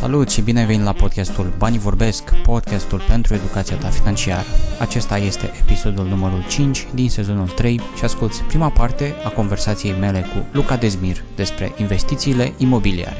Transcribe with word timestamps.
Salut 0.00 0.28
și 0.28 0.40
bine 0.40 0.58
ai 0.60 0.66
venit 0.66 0.84
la 0.84 0.92
podcastul 0.92 1.52
Banii 1.58 1.78
Vorbesc, 1.78 2.34
podcastul 2.42 3.00
pentru 3.08 3.34
educația 3.34 3.76
ta 3.76 3.88
financiară. 3.88 4.46
Acesta 4.80 5.16
este 5.16 5.50
episodul 5.62 6.04
numărul 6.04 6.44
5 6.48 6.86
din 6.94 7.10
sezonul 7.10 7.48
3 7.48 7.80
și 7.96 8.04
asculti 8.04 8.42
prima 8.42 8.70
parte 8.70 9.14
a 9.24 9.28
conversației 9.28 9.98
mele 9.98 10.20
cu 10.20 10.46
Luca 10.52 10.76
Dezmir 10.76 11.24
despre 11.36 11.72
investițiile 11.76 12.52
imobiliare. 12.58 13.16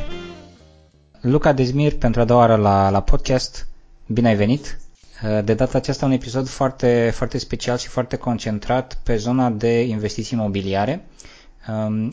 Luca 1.20 1.52
Dezmir, 1.52 1.96
pentru 1.96 2.20
a 2.20 2.24
doua 2.24 2.40
oară 2.40 2.56
la, 2.56 2.90
la 2.90 3.02
podcast, 3.02 3.68
bine 4.06 4.28
ai 4.28 4.36
venit! 4.36 4.78
De 5.44 5.54
data 5.54 5.78
aceasta 5.78 6.06
un 6.06 6.12
episod 6.12 6.48
foarte, 6.48 7.12
foarte 7.14 7.38
special 7.38 7.76
și 7.76 7.88
foarte 7.88 8.16
concentrat 8.16 8.98
pe 9.02 9.16
zona 9.16 9.50
de 9.50 9.82
investiții 9.82 10.38
imobiliare 10.38 11.04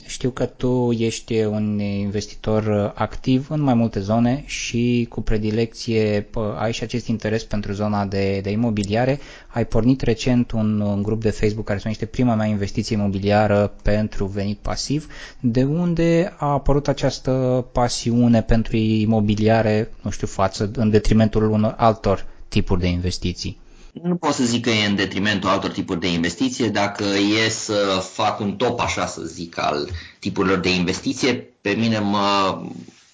știu 0.05 0.29
că 0.29 0.45
tu 0.45 0.91
ești 0.97 1.39
un 1.43 1.79
investitor 1.79 2.91
activ 2.95 3.47
în 3.49 3.61
mai 3.61 3.73
multe 3.73 3.99
zone 3.99 4.43
și 4.45 5.05
cu 5.09 5.21
predilecție 5.21 6.27
ai 6.57 6.73
și 6.73 6.83
acest 6.83 7.07
interes 7.07 7.43
pentru 7.43 7.71
zona 7.71 8.05
de, 8.05 8.39
de 8.43 8.49
imobiliare. 8.49 9.19
Ai 9.47 9.65
pornit 9.65 10.01
recent 10.01 10.51
un, 10.51 10.79
un 10.79 11.03
grup 11.03 11.21
de 11.21 11.29
Facebook 11.29 11.65
care 11.65 11.77
se 11.77 11.83
numește 11.85 12.05
Prima 12.05 12.35
mea 12.35 12.45
investiție 12.45 12.95
imobiliară 12.95 13.73
pentru 13.81 14.25
venit 14.25 14.57
pasiv. 14.57 15.07
De 15.39 15.63
unde 15.63 16.33
a 16.37 16.45
apărut 16.51 16.87
această 16.87 17.65
pasiune 17.71 18.41
pentru 18.41 18.75
imobiliare, 18.77 19.91
nu 20.01 20.09
știu, 20.09 20.27
față 20.27 20.71
în 20.75 20.89
detrimentul 20.89 21.51
unor 21.51 21.73
altor 21.77 22.25
tipuri 22.47 22.79
de 22.79 22.87
investiții? 22.87 23.57
Nu 24.01 24.15
pot 24.15 24.33
să 24.33 24.43
zic 24.43 24.63
că 24.63 24.69
e 24.69 24.85
în 24.85 24.95
detrimentul 24.95 25.49
altor 25.49 25.71
tipuri 25.71 25.99
de 25.99 26.11
investiție. 26.11 26.67
Dacă 26.67 27.03
e 27.45 27.49
să 27.49 28.07
fac 28.13 28.39
un 28.39 28.55
top, 28.55 28.79
așa 28.79 29.05
să 29.05 29.21
zic, 29.21 29.59
al 29.59 29.89
tipurilor 30.19 30.57
de 30.57 30.69
investiție, 30.69 31.35
pe 31.61 31.69
mine 31.69 31.99
mă, 31.99 32.61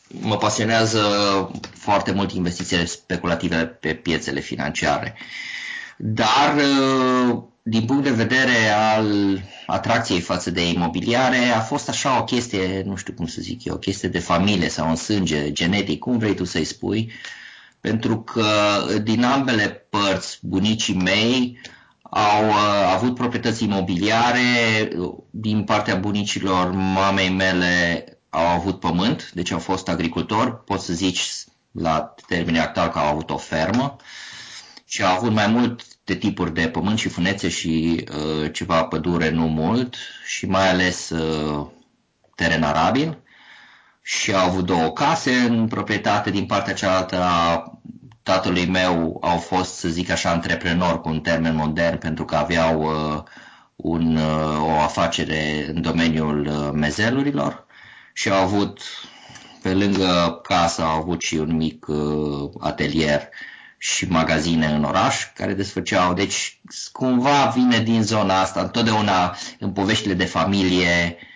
mă 0.07 0.37
pasionează 0.37 1.01
foarte 1.73 2.11
mult 2.11 2.31
investițiile 2.31 2.85
speculative 2.85 3.55
pe 3.55 3.93
piețele 3.93 4.39
financiare. 4.39 5.15
Dar, 5.97 6.55
din 7.61 7.85
punct 7.85 8.03
de 8.03 8.11
vedere 8.11 8.69
al 8.69 9.39
atracției 9.65 10.19
față 10.19 10.51
de 10.51 10.69
imobiliare, 10.69 11.37
a 11.37 11.59
fost 11.59 11.89
așa 11.89 12.19
o 12.19 12.23
chestie, 12.23 12.83
nu 12.85 12.95
știu 12.95 13.13
cum 13.13 13.27
să 13.27 13.41
zic 13.41 13.63
eu, 13.63 13.73
o 13.73 13.77
chestie 13.77 14.09
de 14.09 14.19
familie 14.19 14.69
sau 14.69 14.89
în 14.89 14.95
sânge, 14.95 15.51
genetic, 15.51 15.99
cum 15.99 16.17
vrei 16.17 16.35
tu 16.35 16.43
să-i 16.43 16.63
spui, 16.63 17.11
pentru 17.81 18.21
că 18.21 18.45
din 19.03 19.23
ambele 19.23 19.85
părți 19.89 20.39
bunicii 20.41 20.95
mei 20.95 21.59
au 22.09 22.47
uh, 22.47 22.93
avut 22.93 23.15
proprietăți 23.15 23.63
imobiliare, 23.63 24.41
din 25.29 25.63
partea 25.63 25.95
bunicilor 25.95 26.71
mamei 26.71 27.29
mele 27.29 28.03
au 28.29 28.45
avut 28.45 28.79
pământ, 28.79 29.31
deci 29.33 29.51
au 29.51 29.59
fost 29.59 29.87
agricultori, 29.87 30.63
poți 30.63 30.85
să 30.85 30.93
zici 30.93 31.29
la 31.71 32.13
termenii 32.27 32.59
actual 32.59 32.89
că 32.89 32.99
au 32.99 33.07
avut 33.07 33.29
o 33.29 33.37
fermă 33.37 33.95
și 34.85 35.03
au 35.03 35.15
avut 35.15 35.31
mai 35.31 35.47
mult 35.47 35.81
de 36.03 36.15
tipuri 36.15 36.53
de 36.53 36.67
pământ 36.67 36.97
și 36.97 37.09
funețe 37.09 37.49
și 37.49 38.03
uh, 38.11 38.53
ceva 38.53 38.83
pădure, 38.83 39.29
nu 39.29 39.47
mult, 39.47 39.95
și 40.25 40.45
mai 40.45 40.69
ales 40.69 41.09
uh, 41.09 41.67
teren 42.35 42.63
arabil 42.63 43.17
și 44.11 44.33
au 44.33 44.45
avut 44.45 44.65
două 44.65 44.91
case 44.91 45.31
în 45.31 45.67
proprietate 45.67 46.29
din 46.29 46.45
partea 46.45 46.73
cealaltă 46.73 47.21
a 47.21 47.63
tatălui 48.23 48.65
meu 48.65 49.17
au 49.21 49.37
fost, 49.37 49.73
să 49.73 49.87
zic 49.87 50.09
așa, 50.09 50.29
antreprenori 50.29 51.01
cu 51.01 51.09
un 51.09 51.19
termen 51.19 51.55
modern 51.55 51.97
pentru 51.97 52.25
că 52.25 52.35
aveau 52.35 52.81
uh, 52.81 53.23
un, 53.75 54.15
uh, 54.15 54.61
o 54.61 54.79
afacere 54.79 55.65
în 55.73 55.81
domeniul 55.81 56.45
uh, 56.45 56.69
mezelurilor 56.73 57.65
și 58.13 58.29
au 58.29 58.43
avut, 58.43 58.81
pe 59.61 59.73
lângă 59.73 60.39
casă, 60.43 60.81
au 60.81 60.99
avut 60.99 61.21
și 61.21 61.35
un 61.35 61.55
mic 61.55 61.85
uh, 61.87 62.49
atelier 62.59 63.29
și 63.77 64.05
magazine 64.05 64.65
în 64.65 64.83
oraș 64.83 65.25
care 65.35 65.53
desfăceau. 65.53 66.13
Deci 66.13 66.61
cumva 66.91 67.51
vine 67.55 67.79
din 67.79 68.03
zona 68.03 68.39
asta. 68.39 68.61
Întotdeauna 68.61 69.35
în 69.59 69.71
poveștile 69.71 70.13
de 70.13 70.25
familie 70.25 71.17
Uh, 71.21 71.27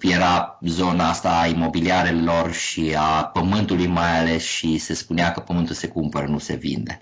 era 0.00 0.58
zona 0.62 1.08
asta 1.08 1.38
a 1.40 1.46
imobiliarelor 1.46 2.52
și 2.52 2.94
a 2.98 3.24
pământului 3.24 3.86
mai 3.86 4.18
ales 4.18 4.42
și 4.42 4.78
se 4.78 4.94
spunea 4.94 5.32
că 5.32 5.40
pământul 5.40 5.74
se 5.74 5.88
cumpără, 5.88 6.26
nu 6.26 6.38
se 6.38 6.54
vinde. 6.54 7.00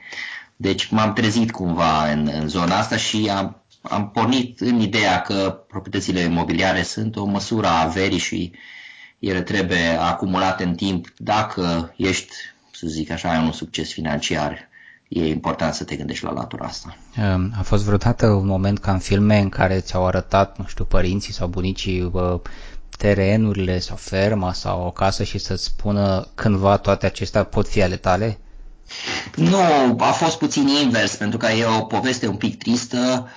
Deci 0.56 0.88
m-am 0.88 1.12
trezit 1.12 1.50
cumva 1.50 2.10
în, 2.10 2.30
în 2.32 2.48
zona 2.48 2.76
asta 2.76 2.97
și 2.97 3.30
am, 3.34 3.62
am 3.82 4.10
pornit 4.10 4.60
în 4.60 4.80
ideea 4.80 5.22
că 5.22 5.64
proprietățile 5.69 6.20
imobiliare 6.20 6.82
sunt 6.82 7.16
o 7.16 7.24
măsură 7.24 7.66
a 7.66 7.82
averii 7.82 8.19
și 8.19 8.53
ele 9.19 9.42
trebuie 9.42 9.88
acumulate 9.88 10.64
în 10.64 10.74
timp 10.74 11.06
dacă 11.16 11.94
ești, 11.97 12.34
să 12.72 12.86
zic 12.86 13.10
așa, 13.10 13.30
ai 13.30 13.44
un 13.44 13.53
succes 13.53 13.92
financiar 13.92 14.69
e 15.09 15.28
important 15.28 15.75
să 15.75 15.84
te 15.84 15.97
gândești 15.97 16.25
la 16.25 16.32
latura 16.32 16.66
asta. 16.66 16.97
A 17.59 17.62
fost 17.62 17.84
vreodată 17.84 18.26
un 18.26 18.47
moment 18.47 18.78
ca 18.78 18.92
în 18.92 18.98
filme 18.98 19.38
în 19.38 19.48
care 19.48 19.81
ți-au 19.81 20.06
arătat, 20.06 20.59
nu 20.59 20.65
știu, 20.66 20.84
părinții 20.84 21.32
sau 21.32 21.48
bunicii 21.48 22.12
terenurile 22.98 23.78
sau 23.78 23.97
ferma 23.97 24.53
sau 24.53 24.87
o 24.87 24.91
casă 24.91 25.25
și 25.25 25.38
să-ți 25.38 25.65
spună 25.65 26.28
cândva 26.34 26.76
toate 26.76 27.06
acestea 27.06 27.44
pot 27.44 27.69
fi 27.69 27.82
ale 27.82 27.97
tale? 27.97 28.38
Nu, 29.37 29.59
a 29.98 30.10
fost 30.10 30.38
puțin 30.38 30.66
invers, 30.66 31.16
pentru 31.16 31.38
că 31.38 31.47
e 31.47 31.65
o 31.65 31.81
poveste 31.84 32.26
un 32.26 32.36
pic 32.36 32.59
tristă 32.59 33.28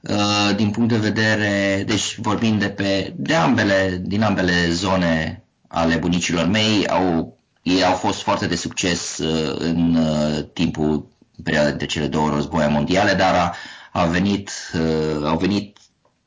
uh, 0.00 0.56
din 0.56 0.70
punct 0.70 0.88
de 0.88 0.96
vedere, 0.98 1.82
deci 1.86 2.18
vorbim 2.18 2.58
de 2.58 2.68
pe, 2.68 3.12
de 3.16 3.34
ambele, 3.34 4.00
din 4.02 4.22
ambele 4.22 4.70
zone 4.70 5.42
ale 5.68 5.96
bunicilor 5.96 6.46
mei, 6.46 6.86
au, 6.86 7.38
ei 7.62 7.84
au 7.84 7.94
fost 7.94 8.22
foarte 8.22 8.46
de 8.46 8.56
succes 8.56 9.18
uh, 9.18 9.54
în 9.58 9.94
uh, 9.94 10.44
timpul 10.52 11.08
perioada 11.42 11.68
dintre 11.68 11.86
cele 11.86 12.06
două 12.06 12.30
războaie 12.30 12.68
mondiale, 12.68 13.14
dar 13.14 13.34
a, 13.34 13.54
a 13.92 14.04
venit, 14.04 14.50
uh, 14.74 15.26
au 15.26 15.38
venit, 15.38 15.78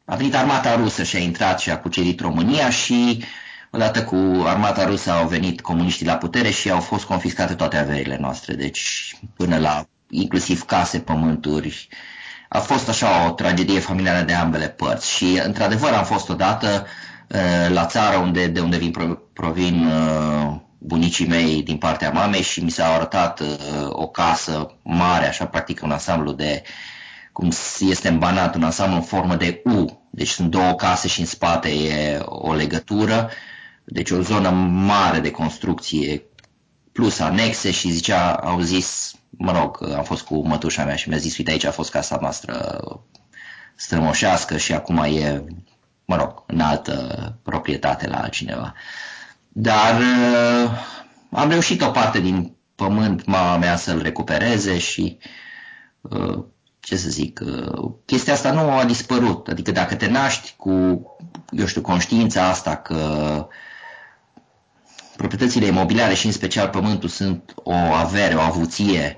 a 0.05 0.15
venit 0.15 0.35
armata 0.35 0.75
rusă 0.75 1.03
și 1.03 1.15
a 1.15 1.19
intrat 1.19 1.59
și 1.59 1.69
a 1.69 1.79
cucerit 1.79 2.19
România 2.19 2.69
și 2.69 3.23
odată 3.71 4.03
cu 4.03 4.43
armata 4.45 4.85
rusă 4.85 5.11
au 5.11 5.27
venit 5.27 5.61
comuniștii 5.61 6.05
la 6.05 6.17
putere 6.17 6.49
și 6.49 6.69
au 6.69 6.79
fost 6.79 7.05
confiscate 7.05 7.53
toate 7.53 7.77
averile 7.77 8.17
noastre, 8.19 8.53
deci 8.53 9.15
până 9.35 9.57
la 9.57 9.85
inclusiv 10.09 10.61
case, 10.65 10.99
pământuri. 10.99 11.87
A 12.49 12.59
fost 12.59 12.89
așa 12.89 13.27
o 13.27 13.31
tragedie 13.31 13.79
familială 13.79 14.25
de 14.25 14.33
ambele 14.33 14.67
părți 14.67 15.11
și 15.11 15.41
într-adevăr 15.43 15.91
am 15.91 16.03
fost 16.03 16.29
odată 16.29 16.85
uh, 17.27 17.73
la 17.73 17.85
țară 17.85 18.17
unde, 18.17 18.47
de 18.47 18.59
unde 18.59 18.77
vin, 18.77 19.19
provin 19.33 19.85
uh, 19.85 20.55
bunicii 20.77 21.27
mei 21.27 21.63
din 21.63 21.77
partea 21.77 22.11
mamei 22.11 22.41
și 22.41 22.63
mi 22.63 22.69
s-a 22.69 22.93
arătat 22.93 23.39
uh, 23.39 23.47
o 23.89 24.07
casă 24.07 24.77
mare, 24.83 25.27
așa 25.27 25.45
practic 25.45 25.81
un 25.83 25.91
ansamblu 25.91 26.31
de, 26.31 26.63
cum 27.31 27.51
este 27.79 28.07
îmbanat, 28.07 28.55
un 28.55 28.63
ansamblu 28.63 28.95
în 28.95 29.03
formă 29.03 29.35
de 29.35 29.61
U. 29.63 30.07
Deci 30.09 30.29
sunt 30.29 30.49
două 30.49 30.73
case 30.73 31.07
și 31.07 31.19
în 31.19 31.25
spate 31.25 31.69
e 31.69 32.17
o 32.25 32.53
legătură. 32.53 33.29
Deci 33.83 34.11
o 34.11 34.21
zonă 34.21 34.49
mare 34.49 35.19
de 35.19 35.31
construcție 35.31 36.23
plus 36.91 37.19
anexe 37.19 37.71
și 37.71 37.89
zicea, 37.89 38.33
au 38.33 38.59
zis, 38.59 39.13
mă 39.29 39.51
rog, 39.51 39.93
am 39.95 40.03
fost 40.03 40.23
cu 40.23 40.47
mătușa 40.47 40.85
mea 40.85 40.95
și 40.95 41.09
mi-a 41.09 41.17
zis, 41.17 41.37
uite 41.37 41.51
aici 41.51 41.65
a 41.65 41.71
fost 41.71 41.91
casa 41.91 42.17
noastră 42.21 42.79
strămoșească 43.75 44.57
și 44.57 44.73
acum 44.73 44.97
e, 44.97 45.43
mă 46.05 46.15
rog, 46.15 46.43
în 46.47 46.59
altă 46.59 47.37
proprietate 47.43 48.07
la 48.07 48.17
altcineva. 48.17 48.73
Dar 49.57 49.99
uh, 49.99 50.71
am 51.31 51.49
reușit 51.49 51.81
o 51.81 51.89
parte 51.91 52.19
din 52.19 52.55
pământ 52.75 53.25
mama 53.25 53.57
mea 53.57 53.75
să-l 53.75 54.01
recupereze 54.01 54.77
și 54.77 55.17
uh, 56.01 56.43
ce 56.79 56.95
să 56.95 57.09
zic, 57.09 57.39
uh, 57.45 57.91
chestia 58.05 58.33
asta 58.33 58.51
nu 58.51 58.71
a 58.71 58.83
dispărut. 58.85 59.47
Adică 59.47 59.71
dacă 59.71 59.95
te 59.95 60.07
naști 60.07 60.53
cu, 60.57 60.71
eu 61.51 61.65
știu, 61.65 61.81
conștiința 61.81 62.47
asta 62.47 62.75
că 62.75 63.47
proprietățile 65.15 65.65
imobiliare 65.65 66.13
și 66.13 66.25
în 66.25 66.31
special 66.31 66.69
pământul 66.69 67.09
sunt 67.09 67.53
o 67.55 67.73
avere, 67.73 68.35
o 68.35 68.41
avuție 68.41 69.17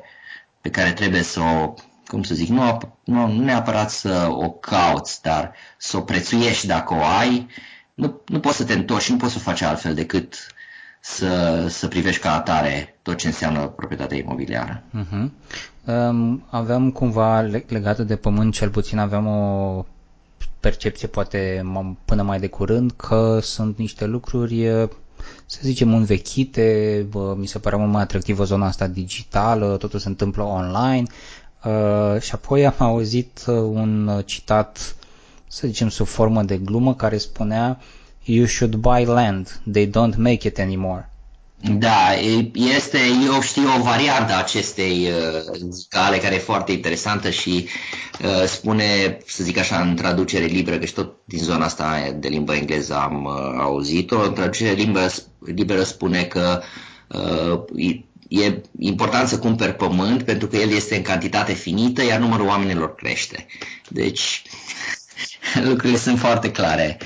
pe 0.62 0.69
care 0.69 0.91
trebuie 0.91 1.23
să 1.23 1.39
o, 1.39 1.73
cum 2.07 2.23
să 2.23 2.33
zic, 2.33 2.47
nu, 2.47 2.77
nu, 3.03 3.27
nu 3.27 3.44
neapărat 3.44 3.89
să 3.89 4.27
o 4.31 4.50
cauți, 4.51 5.21
dar 5.21 5.53
să 5.77 5.97
o 5.97 6.01
prețuiești 6.01 6.67
dacă 6.67 6.94
o 6.94 7.03
ai, 7.03 7.47
nu, 7.97 8.21
nu 8.25 8.39
poți 8.39 8.57
să 8.57 8.63
te 8.63 8.73
întorci, 8.73 9.09
nu 9.09 9.17
poți 9.17 9.33
să 9.33 9.39
faci 9.39 9.61
altfel 9.61 9.94
decât 9.94 10.35
să, 11.01 11.65
să 11.69 11.88
privești 11.88 12.21
ca 12.21 12.33
atare 12.33 12.97
tot 13.01 13.17
ce 13.17 13.27
înseamnă 13.27 13.67
proprietatea 13.67 14.17
imobiliară. 14.17 14.83
Uh-huh. 14.99 15.29
Um, 15.85 16.44
aveam 16.49 16.91
cumva 16.91 17.41
legată 17.67 18.03
de 18.03 18.15
pământ, 18.15 18.53
cel 18.53 18.69
puțin 18.69 18.97
aveam 18.97 19.27
o 19.27 19.85
percepție 20.59 21.07
poate 21.07 21.65
până 22.05 22.21
mai 22.21 22.39
de 22.39 22.47
curând 22.47 22.91
că 22.91 23.39
sunt 23.41 23.77
niște 23.77 24.05
lucruri 24.05 24.67
să 25.45 25.59
zicem 25.61 25.93
învechite, 25.93 27.05
mi 27.35 27.47
se 27.47 27.59
părea 27.59 27.77
mult 27.77 27.91
mai 27.91 28.01
atractivă 28.01 28.43
zona 28.43 28.65
asta 28.65 28.88
digitală, 28.88 29.77
totul 29.77 30.00
se 30.00 30.07
întâmplă 30.07 30.43
online 30.43 31.03
uh, 31.63 32.21
și 32.21 32.31
apoi 32.33 32.65
am 32.65 32.73
auzit 32.77 33.43
un 33.47 34.21
citat 34.25 34.95
să 35.47 35.67
zicem 35.67 35.89
sub 35.89 36.07
formă 36.07 36.44
de 36.44 36.57
glumă, 36.57 36.95
care 36.95 37.17
spunea 37.17 37.79
You 38.23 38.45
should 38.45 38.75
buy 38.75 39.05
land, 39.05 39.61
they 39.71 39.88
don't 39.88 40.15
make 40.17 40.47
it 40.47 40.59
anymore. 40.59 41.09
Da, 41.61 42.13
este, 42.53 42.97
eu 43.25 43.41
știu, 43.41 43.63
o 43.79 43.83
variantă 43.83 44.33
a 44.33 44.38
acestei 44.38 45.07
uh, 45.07 45.69
zicale 45.69 46.17
care 46.17 46.35
e 46.35 46.39
foarte 46.39 46.71
interesantă 46.71 47.29
și 47.29 47.67
uh, 48.23 48.44
spune, 48.45 49.17
să 49.25 49.44
zic 49.44 49.57
așa, 49.57 49.81
în 49.81 49.95
traducere 49.95 50.45
liberă, 50.45 50.77
că 50.77 50.85
și 50.85 50.94
tot 50.94 51.15
din 51.25 51.39
zona 51.39 51.65
asta 51.65 52.15
de 52.19 52.27
limbă 52.27 52.55
engleză 52.55 52.95
am 52.95 53.23
uh, 53.25 53.59
auzit-o, 53.59 54.21
în 54.21 54.33
traducere 54.33 54.71
limbă, 54.71 55.13
liberă 55.39 55.83
spune 55.83 56.23
că 56.23 56.61
uh, 57.07 57.95
e 58.27 58.61
important 58.79 59.27
să 59.27 59.39
cumperi 59.39 59.75
pământ 59.75 60.23
pentru 60.23 60.47
că 60.47 60.55
el 60.57 60.69
este 60.69 60.95
în 60.95 61.01
cantitate 61.01 61.53
finită, 61.53 62.03
iar 62.03 62.19
numărul 62.19 62.47
oamenilor 62.47 62.95
crește. 62.95 63.45
Deci, 63.89 64.41
lucrurile 65.69 65.97
sunt 65.97 66.19
foarte 66.19 66.51
clare. 66.51 66.97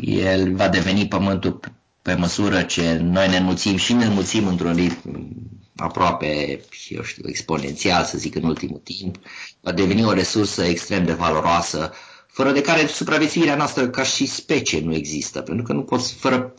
El 0.00 0.54
va 0.54 0.68
deveni 0.68 1.08
pământul 1.08 1.60
pe 2.02 2.14
măsură 2.14 2.62
ce 2.62 2.98
noi 3.02 3.28
ne 3.28 3.36
înmulțim 3.36 3.76
și 3.76 3.92
ne 3.92 4.04
înmulțim 4.04 4.46
într-un 4.46 4.74
ritm 4.74 5.28
aproape, 5.76 6.60
eu 6.88 7.02
știu, 7.02 7.22
exponențial, 7.26 8.04
să 8.04 8.18
zic, 8.18 8.34
în 8.34 8.44
ultimul 8.44 8.80
timp, 8.84 9.16
va 9.60 9.72
deveni 9.72 10.04
o 10.04 10.12
resursă 10.12 10.64
extrem 10.64 11.04
de 11.04 11.12
valoroasă, 11.12 11.92
fără 12.26 12.52
de 12.52 12.60
care 12.60 12.86
supraviețuirea 12.86 13.56
noastră 13.56 13.88
ca 13.88 14.02
și 14.02 14.26
specie 14.26 14.80
nu 14.80 14.94
există, 14.94 15.40
pentru 15.40 15.64
că 15.64 15.72
nu 15.72 15.82
poți, 15.82 16.14
fără 16.14 16.54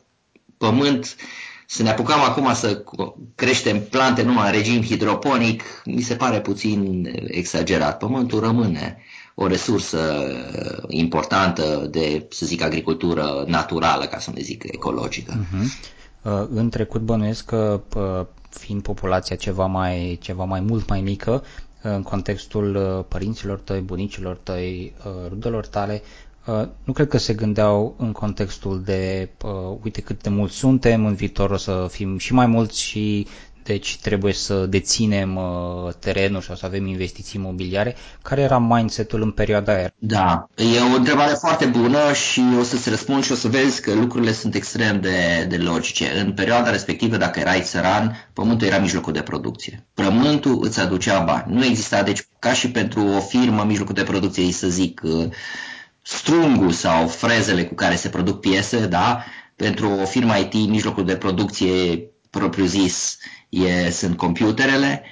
pământ, 0.58 1.16
să 1.68 1.84
ne 1.84 1.90
apucăm 1.90 2.20
acum 2.20 2.54
să 2.54 2.84
creștem 3.36 3.84
plante 3.90 4.22
numai 4.22 4.46
în 4.46 4.52
regim 4.52 4.84
hidroponic, 4.84 5.64
mi 5.86 6.02
se 6.02 6.16
pare 6.16 6.42
puțin 6.42 7.10
exagerat. 7.28 7.98
Pământul 7.98 8.40
rămâne 8.40 8.98
o 9.36 9.48
resursă 9.48 10.28
importantă 10.88 11.88
de, 11.92 12.26
să 12.30 12.46
zic, 12.46 12.62
agricultură 12.62 13.44
naturală, 13.48 14.06
ca 14.06 14.20
să 14.20 14.32
ne 14.34 14.42
zic, 14.42 14.64
ecologică. 14.64 15.34
Uh-huh. 15.34 15.92
În 16.50 16.70
trecut 16.70 17.02
bănuiesc 17.02 17.46
că, 17.46 17.82
uh, 17.96 18.26
fiind 18.50 18.82
populația 18.82 19.36
ceva 19.36 19.66
mai, 19.66 20.18
ceva 20.22 20.44
mai 20.44 20.60
mult 20.60 20.90
mai 20.90 21.02
mică, 21.02 21.44
în 21.82 22.02
contextul 22.02 22.76
uh, 22.76 23.06
părinților 23.08 23.60
tăi, 23.60 23.80
bunicilor 23.80 24.38
tăi, 24.44 24.94
uh, 25.06 25.12
rudelor 25.30 25.66
tale, 25.66 26.02
nu 26.84 26.94
cred 26.94 27.08
că 27.08 27.18
se 27.18 27.34
gândeau 27.34 27.96
în 27.98 28.12
contextul 28.12 28.82
de 28.82 29.30
uite 29.84 30.02
cât 30.02 30.22
de 30.22 30.30
mulți 30.30 30.56
suntem, 30.56 31.06
în 31.06 31.14
viitor 31.14 31.50
o 31.50 31.58
să 31.58 31.88
fim 31.90 32.18
și 32.18 32.34
mai 32.34 32.46
mulți 32.46 32.82
și 32.82 33.28
deci 33.64 33.98
trebuie 34.02 34.34
să 34.34 34.66
deținem 34.66 35.36
uh, 35.36 35.94
terenuri 36.00 36.46
sau 36.46 36.56
să 36.56 36.66
avem 36.66 36.86
investiții 36.88 37.40
imobiliare. 37.40 37.96
Care 38.22 38.42
era 38.42 38.60
mindset-ul 38.60 39.22
în 39.22 39.32
perioada 39.32 39.74
aia? 39.74 39.94
Da, 39.98 40.48
e 40.56 40.80
o 40.94 40.96
întrebare 40.96 41.34
foarte 41.34 41.66
bună 41.66 42.14
și 42.14 42.42
o 42.60 42.64
să-ți 42.64 42.90
răspund 42.90 43.24
și 43.24 43.32
o 43.32 43.36
să 43.36 43.48
vezi 43.48 43.82
că 43.82 43.94
lucrurile 43.94 44.32
sunt 44.32 44.56
extrem 44.56 45.02
de, 45.02 45.46
de 45.50 45.58
logice. 45.58 46.20
În 46.20 46.34
perioada 46.34 46.70
respectivă, 46.70 47.18
dacă 47.18 47.40
erai 47.40 47.62
țăran, 47.62 48.30
pământul 48.34 48.68
era 48.68 48.78
mijlocul 48.78 49.14
de 49.14 49.22
producție. 49.22 49.86
Pământul 49.94 50.60
îți 50.62 50.80
aducea 50.80 51.20
bani. 51.20 51.54
Nu 51.56 51.66
exista, 51.66 52.04
deci 52.04 52.28
ca 52.40 52.54
și 52.54 52.72
pentru 52.72 53.08
o 53.08 53.20
firmă, 53.20 53.64
mijlocul 53.64 53.94
de 53.94 54.04
producție, 54.04 54.52
să 54.52 54.68
zic, 54.68 55.02
uh, 55.04 55.26
strungul 56.02 56.72
sau 56.72 57.08
frezele 57.08 57.64
cu 57.64 57.74
care 57.74 57.96
se 57.96 58.10
produc 58.10 58.40
piese, 58.40 58.86
da? 58.86 59.24
Pentru 59.56 59.90
o 60.02 60.06
firmă 60.06 60.38
IT, 60.38 60.54
mijlocul 60.54 61.06
de 61.06 61.16
producție 61.16 62.04
propriu-zis 62.30 63.18
e, 63.54 63.90
sunt 63.90 64.18
computerele, 64.18 65.04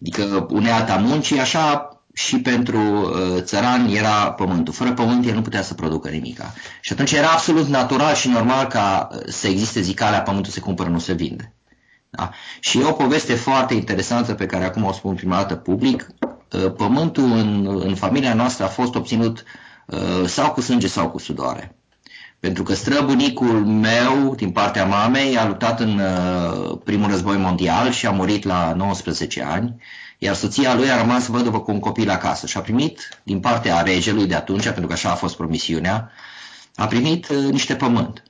adică 0.00 0.46
unealta 0.50 0.96
muncii, 0.96 1.40
așa 1.40 1.96
și 2.16 2.40
pentru 2.40 2.78
uh, 2.78 3.42
țăran 3.42 3.88
era 3.88 4.32
pământul. 4.32 4.72
Fără 4.72 4.92
pământ 4.92 5.26
el 5.26 5.34
nu 5.34 5.42
putea 5.42 5.62
să 5.62 5.74
producă 5.74 6.08
nimica. 6.08 6.52
Și 6.80 6.92
atunci 6.92 7.12
era 7.12 7.30
absolut 7.30 7.66
natural 7.66 8.14
și 8.14 8.28
normal 8.28 8.66
ca 8.66 9.08
uh, 9.12 9.20
să 9.26 9.48
existe 9.48 9.80
zicalea 9.80 10.22
pământul 10.22 10.52
se 10.52 10.60
cumpără, 10.60 10.88
nu 10.88 10.98
se 10.98 11.12
vinde. 11.12 11.54
Da? 12.10 12.30
Și 12.60 12.78
e 12.78 12.84
o 12.84 12.92
poveste 12.92 13.34
foarte 13.34 13.74
interesantă 13.74 14.34
pe 14.34 14.46
care 14.46 14.64
acum 14.64 14.84
o 14.84 14.92
spun 14.92 15.14
prima 15.14 15.36
dată 15.36 15.54
public. 15.54 16.06
Uh, 16.52 16.72
pământul 16.76 17.32
în, 17.32 17.80
în 17.84 17.94
familia 17.94 18.34
noastră 18.34 18.64
a 18.64 18.68
fost 18.68 18.94
obținut 18.94 19.44
uh, 19.86 20.26
sau 20.26 20.52
cu 20.52 20.60
sânge 20.60 20.86
sau 20.86 21.10
cu 21.10 21.18
sudoare. 21.18 21.76
Pentru 22.46 22.64
că 22.64 22.74
străbunicul 22.74 23.64
meu, 23.66 24.34
din 24.34 24.50
partea 24.50 24.84
mamei, 24.84 25.36
a 25.36 25.46
luptat 25.46 25.80
în 25.80 25.98
uh, 25.98 26.78
primul 26.84 27.10
război 27.10 27.36
mondial 27.36 27.90
și 27.90 28.06
a 28.06 28.10
murit 28.10 28.44
la 28.44 28.72
19 28.76 29.42
ani, 29.42 29.82
iar 30.18 30.34
soția 30.34 30.74
lui 30.74 30.90
a 30.90 31.00
rămas 31.00 31.26
văduvă 31.26 31.60
cu 31.60 31.70
un 31.70 31.78
copil 31.78 32.10
acasă 32.10 32.46
și 32.46 32.56
a 32.56 32.60
primit 32.60 33.20
din 33.22 33.40
partea 33.40 33.80
regelui 33.80 34.26
de 34.26 34.34
atunci, 34.34 34.64
pentru 34.64 34.86
că 34.86 34.92
așa 34.92 35.10
a 35.10 35.14
fost 35.14 35.36
promisiunea, 35.36 36.10
a 36.74 36.86
primit 36.86 37.28
uh, 37.28 37.50
niște 37.50 37.74
pământ. 37.74 38.22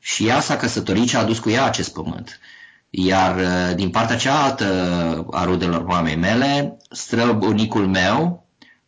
Și 0.00 0.26
ea 0.26 0.40
s-a 0.40 0.56
căsătorit 0.56 1.08
și 1.08 1.16
a 1.16 1.20
adus 1.20 1.38
cu 1.38 1.50
ea 1.50 1.64
acest 1.64 1.92
pământ. 1.92 2.40
Iar 2.90 3.36
uh, 3.36 3.74
din 3.74 3.90
partea 3.90 4.16
cealaltă 4.16 5.26
a 5.30 5.44
rudelor 5.44 5.84
mamei 5.84 6.16
mele, 6.16 6.76
străbunicul 6.90 7.86
meu 7.86 8.46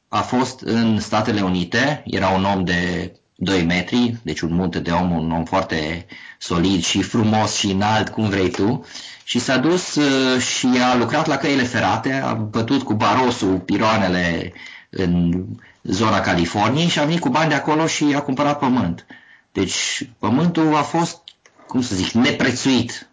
a 0.09 0.21
fost 0.21 0.61
în 0.61 1.01
Statele 1.01 1.41
Unite, 1.41 2.03
era 2.07 2.29
un 2.29 2.45
om 2.45 2.65
de 2.65 3.13
2 3.45 3.63
metri, 3.63 4.17
deci 4.23 4.41
un 4.41 4.55
munte 4.55 4.79
de 4.81 4.91
om, 4.91 5.11
un 5.11 5.31
om 5.31 5.45
foarte 5.45 6.07
solid 6.39 6.85
și 6.85 7.03
frumos 7.03 7.55
și 7.55 7.71
înalt, 7.71 8.09
cum 8.09 8.29
vrei 8.29 8.51
tu, 8.51 8.87
și 9.25 9.39
s-a 9.39 9.57
dus 9.57 9.95
uh, 9.95 10.41
și 10.41 10.69
a 10.83 10.97
lucrat 10.97 11.27
la 11.27 11.37
căile 11.37 11.63
ferate, 11.63 12.13
a 12.13 12.35
bătut 12.35 12.83
cu 12.83 12.95
barosul 12.95 13.59
piroanele 13.59 14.53
în 14.91 15.45
zona 15.83 16.21
Californiei 16.21 16.89
și 16.89 16.99
a 16.99 17.05
venit 17.05 17.21
cu 17.21 17.29
bani 17.29 17.49
de 17.49 17.55
acolo 17.55 17.87
și 17.87 18.13
a 18.15 18.21
cumpărat 18.21 18.59
pământ. 18.59 19.07
Deci 19.53 20.09
pământul 20.19 20.77
a 20.77 20.83
fost, 20.83 21.23
cum 21.67 21.83
să 21.83 21.95
zic, 21.95 22.11
neprețuit 22.11 23.09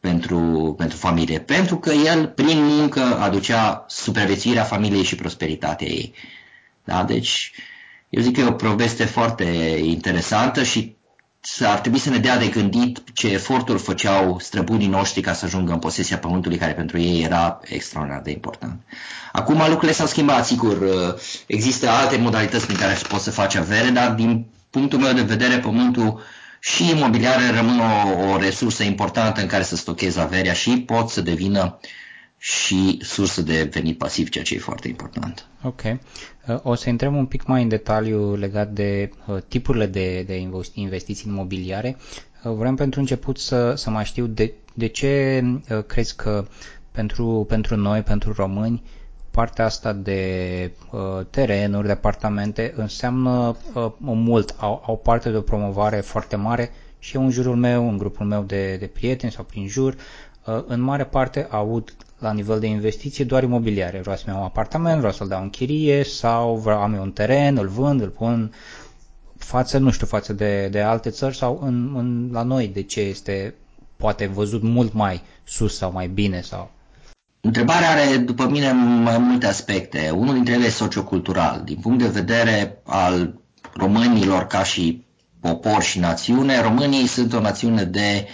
pentru, 0.00 0.74
pentru 0.78 0.96
familie, 0.96 1.38
pentru 1.38 1.76
că 1.76 1.92
el, 1.92 2.26
prin 2.28 2.64
muncă, 2.64 3.00
aducea 3.20 3.84
supraviețuirea 3.88 4.62
familiei 4.62 5.02
și 5.02 5.14
prosperitatea 5.14 5.86
ei. 5.86 6.14
Da? 6.84 7.04
Deci, 7.04 7.52
eu 8.12 8.22
zic 8.22 8.34
că 8.34 8.40
e 8.40 8.44
o 8.44 8.52
poveste 8.52 9.04
foarte 9.04 9.44
interesantă 9.82 10.62
și 10.62 10.96
ar 11.60 11.78
trebui 11.78 11.98
să 11.98 12.10
ne 12.10 12.18
dea 12.18 12.38
de 12.38 12.46
gândit 12.46 13.02
ce 13.14 13.28
eforturi 13.28 13.78
făceau 13.78 14.38
străbunii 14.40 14.86
noștri 14.86 15.20
ca 15.20 15.32
să 15.32 15.44
ajungă 15.44 15.72
în 15.72 15.78
posesia 15.78 16.18
pământului, 16.18 16.58
care 16.58 16.72
pentru 16.72 16.98
ei 16.98 17.22
era 17.22 17.60
extraordinar 17.64 18.22
de 18.22 18.30
important. 18.30 18.80
Acum 19.32 19.58
lucrurile 19.58 19.92
s-au 19.92 20.06
schimbat, 20.06 20.46
sigur, 20.46 20.78
există 21.46 21.88
alte 21.88 22.16
modalități 22.16 22.66
prin 22.66 22.78
care 22.78 22.98
poți 23.08 23.24
să 23.24 23.30
faci 23.30 23.54
avere, 23.54 23.88
dar 23.88 24.10
din 24.10 24.46
punctul 24.70 24.98
meu 24.98 25.12
de 25.12 25.22
vedere, 25.22 25.58
pământul 25.58 26.20
și 26.60 26.90
imobiliare 26.90 27.50
rămân 27.50 27.80
o, 27.80 28.30
o 28.32 28.36
resursă 28.36 28.82
importantă 28.82 29.40
în 29.40 29.46
care 29.46 29.62
să 29.62 29.76
stochezi 29.76 30.20
averea 30.20 30.52
și 30.52 30.70
pot 30.80 31.08
să 31.08 31.20
devină 31.20 31.78
uh, 31.80 31.88
și 32.44 32.98
sursă 33.02 33.42
de 33.42 33.62
venit 33.72 33.98
pasiv, 33.98 34.28
ceea 34.28 34.44
ce 34.44 34.54
e 34.54 34.58
foarte 34.58 34.88
important. 34.88 35.46
Ok. 35.62 35.80
Uh, 35.82 36.58
o 36.62 36.74
să 36.74 36.88
intrăm 36.88 37.16
un 37.16 37.26
pic 37.26 37.46
mai 37.46 37.62
în 37.62 37.68
detaliu 37.68 38.34
legat 38.34 38.70
de 38.70 39.10
uh, 39.26 39.38
tipurile 39.48 39.86
de, 39.86 40.22
de 40.22 40.36
investiții 40.74 41.30
imobiliare. 41.30 41.96
Uh, 42.44 42.52
vrem 42.52 42.74
pentru 42.74 43.00
început 43.00 43.38
să, 43.38 43.74
să 43.74 43.90
mai 43.90 44.04
știu 44.04 44.26
de, 44.26 44.52
de 44.74 44.86
ce 44.86 45.42
crezi 45.86 46.16
că 46.16 46.46
pentru, 46.92 47.44
pentru 47.48 47.76
noi, 47.76 48.02
pentru 48.02 48.32
români, 48.32 48.82
partea 49.30 49.64
asta 49.64 49.92
de 49.92 50.70
uh, 50.90 51.00
terenuri, 51.30 51.86
de 51.86 51.92
apartamente 51.92 52.72
înseamnă 52.76 53.56
uh, 53.74 53.92
mult, 53.98 54.54
au, 54.58 54.82
au 54.86 54.96
parte 54.96 55.30
de 55.30 55.36
o 55.36 55.40
promovare 55.40 56.00
foarte 56.00 56.36
mare 56.36 56.70
și 56.98 57.16
eu 57.16 57.22
în 57.24 57.30
jurul 57.30 57.56
meu, 57.56 57.88
în 57.88 57.98
grupul 57.98 58.26
meu 58.26 58.42
de, 58.42 58.76
de 58.76 58.86
prieteni 58.86 59.32
sau 59.32 59.44
prin 59.44 59.68
jur, 59.68 59.94
uh, 60.46 60.62
în 60.66 60.80
mare 60.80 61.04
parte 61.04 61.46
aud 61.50 61.94
la 62.22 62.32
nivel 62.32 62.60
de 62.60 62.66
investiție 62.66 63.24
doar 63.24 63.42
imobiliare. 63.42 64.00
Vreau 64.00 64.16
să-mi 64.16 64.28
iau 64.28 64.38
un 64.38 64.44
apartament, 64.44 64.98
vreau 64.98 65.12
să-l 65.12 65.28
dau 65.28 65.42
în 65.42 65.50
chirie 65.50 66.04
sau 66.04 66.56
vreau 66.56 66.80
am 66.80 66.94
eu 66.94 67.02
un 67.02 67.10
teren, 67.10 67.56
îl 67.56 67.68
vând, 67.68 68.00
îl 68.00 68.08
pun 68.08 68.52
față, 69.38 69.78
nu 69.78 69.90
știu, 69.90 70.06
față 70.06 70.32
de, 70.32 70.68
de 70.68 70.80
alte 70.80 71.10
țări 71.10 71.36
sau 71.36 71.60
în, 71.62 71.94
în, 71.96 72.28
la 72.32 72.42
noi, 72.42 72.68
de 72.68 72.82
ce 72.82 73.00
este 73.00 73.54
poate 73.96 74.26
văzut 74.26 74.62
mult 74.62 74.92
mai 74.92 75.22
sus 75.44 75.76
sau 75.76 75.92
mai 75.92 76.08
bine 76.08 76.40
sau... 76.40 76.70
Întrebarea 77.40 77.90
are, 77.90 78.16
după 78.16 78.48
mine, 78.48 78.72
mai 79.02 79.18
multe 79.18 79.46
aspecte. 79.46 80.10
Unul 80.10 80.34
dintre 80.34 80.52
ele 80.54 80.64
e 80.64 80.70
sociocultural. 80.70 81.62
Din 81.64 81.78
punct 81.80 81.98
de 81.98 82.08
vedere 82.08 82.80
al 82.82 83.40
românilor 83.74 84.46
ca 84.46 84.62
și 84.62 85.04
popor 85.40 85.82
și 85.82 85.98
națiune, 85.98 86.60
românii 86.60 87.06
sunt 87.06 87.32
o 87.32 87.40
națiune 87.40 87.84
de 87.84 88.26
uh, 88.26 88.30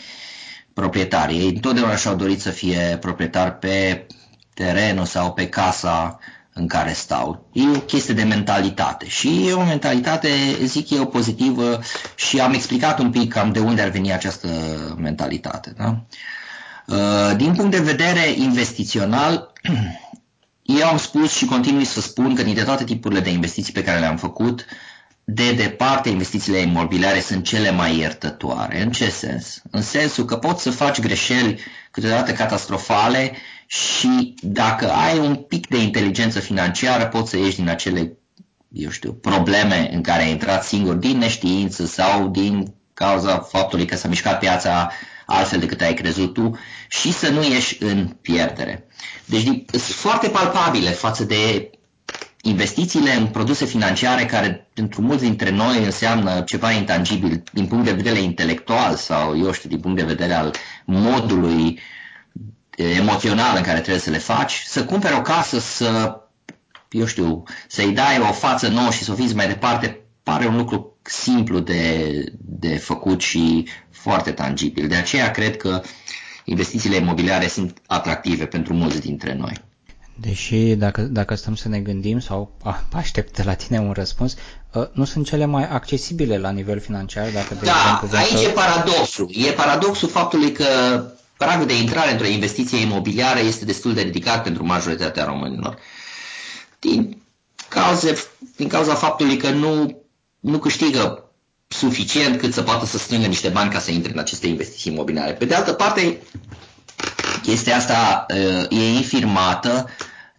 proprietari. 0.79 1.37
Ei 1.37 1.49
întotdeauna 1.49 1.97
și-au 1.97 2.15
dorit 2.15 2.41
să 2.41 2.51
fie 2.51 2.99
proprietari 3.01 3.59
pe 3.59 4.07
terenul 4.55 5.05
sau 5.05 5.33
pe 5.33 5.49
casa 5.49 6.19
în 6.53 6.67
care 6.67 6.93
stau. 6.93 7.49
E 7.53 7.63
o 7.77 7.81
chestie 7.81 8.15
de 8.15 8.23
mentalitate 8.23 9.09
și 9.09 9.49
e 9.49 9.53
o 9.53 9.65
mentalitate, 9.65 10.29
zic 10.65 10.91
eu, 10.91 11.07
pozitivă 11.07 11.81
și 12.15 12.41
am 12.41 12.53
explicat 12.53 12.99
un 12.99 13.11
pic 13.11 13.33
cam 13.33 13.53
de 13.53 13.61
unde 13.61 13.83
ar 13.83 13.89
veni 13.89 14.13
această 14.13 14.49
mentalitate. 14.99 15.75
Da? 15.77 16.05
Uh, 16.87 17.37
din 17.37 17.55
punct 17.55 17.71
de 17.71 17.81
vedere 17.81 18.31
investițional, 18.37 19.53
eu 20.81 20.87
am 20.87 20.97
spus 20.97 21.33
și 21.33 21.45
continui 21.45 21.85
să 21.85 22.01
spun 22.01 22.35
că 22.35 22.43
dintre 22.43 22.65
toate 22.65 22.85
tipurile 22.85 23.21
de 23.21 23.31
investiții 23.31 23.73
pe 23.73 23.85
care 23.85 23.99
le-am 23.99 24.17
făcut, 24.17 24.65
de 25.31 25.53
departe 25.53 26.09
investițiile 26.09 26.59
imobiliare 26.59 27.21
sunt 27.21 27.45
cele 27.45 27.71
mai 27.71 27.99
iertătoare. 27.99 28.83
În 28.83 28.91
ce 28.91 29.11
sens? 29.11 29.63
În 29.71 29.83
sensul 29.83 30.25
că 30.25 30.37
poți 30.37 30.63
să 30.63 30.71
faci 30.71 31.01
greșeli 31.01 31.61
câteodată 31.91 32.33
catastrofale 32.33 33.37
și 33.67 34.35
dacă 34.41 34.91
ai 34.91 35.19
un 35.19 35.35
pic 35.35 35.67
de 35.67 35.77
inteligență 35.77 36.41
financiară 36.41 37.07
poți 37.07 37.31
să 37.31 37.37
ieși 37.37 37.57
din 37.57 37.69
acele, 37.69 38.17
eu 38.73 38.91
știu, 38.91 39.13
probleme 39.13 39.91
în 39.93 40.01
care 40.03 40.23
ai 40.23 40.31
intrat 40.31 40.65
singur 40.65 40.95
din 40.95 41.19
neștiință 41.19 41.87
sau 41.87 42.29
din 42.29 42.75
cauza 42.95 43.39
faptului 43.39 43.87
că 43.87 43.97
s-a 43.97 44.09
mișcat 44.09 44.39
piața 44.39 44.91
altfel 45.27 45.59
decât 45.59 45.81
ai 45.81 45.95
crezut 45.95 46.33
tu 46.33 46.59
și 46.89 47.13
să 47.13 47.31
nu 47.31 47.43
ieși 47.43 47.83
în 47.83 48.07
pierdere. 48.21 48.87
Deci 49.25 49.43
sunt 49.43 49.83
foarte 49.83 50.29
palpabile 50.29 50.91
față 50.91 51.25
de 51.25 51.71
investițiile 52.43 53.15
în 53.15 53.27
produse 53.27 53.65
financiare 53.65 54.27
care 54.27 54.69
pentru 54.75 55.03
mulți 55.03 55.23
dintre 55.23 55.51
noi 55.51 55.85
înseamnă 55.85 56.41
ceva 56.41 56.71
intangibil 56.71 57.43
din 57.53 57.67
punct 57.67 57.85
de 57.85 57.93
vedere 57.93 58.19
intelectual 58.19 58.95
sau, 58.95 59.39
eu 59.39 59.53
știu, 59.53 59.69
din 59.69 59.81
punct 59.81 59.97
de 59.97 60.05
vedere 60.05 60.33
al 60.33 60.55
modului 60.85 61.79
emoțional 62.77 63.57
în 63.57 63.63
care 63.63 63.79
trebuie 63.81 64.03
să 64.03 64.11
le 64.11 64.19
faci, 64.19 64.63
să 64.67 64.85
cumperi 64.85 65.15
o 65.17 65.23
casă, 65.23 65.59
să, 65.59 66.21
eu 66.91 67.05
știu, 67.07 67.43
să-i 67.69 67.93
dai 67.93 68.19
o 68.19 68.33
față 68.33 68.69
nouă 68.69 68.91
și 68.91 69.05
să 69.05 69.13
o 69.13 69.15
fiți 69.15 69.35
mai 69.35 69.47
departe, 69.47 70.01
pare 70.23 70.47
un 70.47 70.57
lucru 70.57 70.97
simplu 71.03 71.59
de, 71.59 72.25
de 72.39 72.77
făcut 72.77 73.21
și 73.21 73.67
foarte 73.91 74.33
tangibil. 74.33 74.89
De 74.89 74.95
aceea 74.95 75.31
cred 75.31 75.57
că 75.57 75.83
investițiile 76.45 76.97
imobiliare 76.97 77.49
sunt 77.49 77.79
atractive 77.87 78.47
pentru 78.47 78.75
mulți 78.75 79.01
dintre 79.01 79.35
noi. 79.35 79.67
Deși 80.21 80.57
dacă, 80.57 81.01
dacă 81.01 81.35
stăm 81.35 81.55
să 81.55 81.69
ne 81.69 81.79
gândim 81.79 82.21
sau 82.21 82.51
a, 82.63 82.85
aștept 82.93 83.37
de 83.37 83.43
la 83.43 83.55
tine 83.55 83.79
un 83.79 83.93
răspuns, 83.93 84.35
ă, 84.75 84.91
nu 84.93 85.05
sunt 85.05 85.27
cele 85.27 85.45
mai 85.45 85.69
accesibile 85.69 86.39
la 86.39 86.51
nivel 86.51 86.81
financiar? 86.81 87.31
Dacă 87.31 87.55
de 87.55 87.65
da, 87.65 88.01
exemplu, 88.03 88.19
aici 88.19 88.45
să... 88.45 88.49
e 88.49 88.53
paradoxul. 88.53 89.29
E 89.33 89.51
paradoxul 89.51 90.09
faptului 90.09 90.53
că 90.53 90.65
pragul 91.37 91.67
de 91.67 91.77
intrare 91.77 92.13
într-o 92.13 92.27
investiție 92.27 92.79
imobiliară 92.79 93.39
este 93.39 93.65
destul 93.65 93.95
de 93.95 94.01
ridicat 94.01 94.43
pentru 94.43 94.65
majoritatea 94.65 95.25
românilor. 95.25 95.79
Din 96.79 97.23
cauza, 97.69 98.09
din 98.57 98.69
cauza 98.69 98.95
faptului 98.95 99.37
că 99.37 99.51
nu, 99.51 100.03
nu 100.41 100.59
câștigă 100.59 101.23
suficient 101.69 102.39
cât 102.39 102.53
să 102.53 102.63
poată 102.63 102.87
să 102.87 102.99
strângă 102.99 103.27
niște 103.27 103.49
bani 103.49 103.71
ca 103.71 103.79
să 103.79 103.91
intre 103.91 104.13
în 104.13 104.19
aceste 104.19 104.47
investiții 104.47 104.93
imobiliare. 104.93 105.33
Pe 105.33 105.45
de 105.45 105.55
altă 105.55 105.73
parte, 105.73 106.23
chestia 107.43 107.77
asta 107.77 108.27
uh, 108.35 108.79
e 108.79 108.93
infirmată 108.93 109.89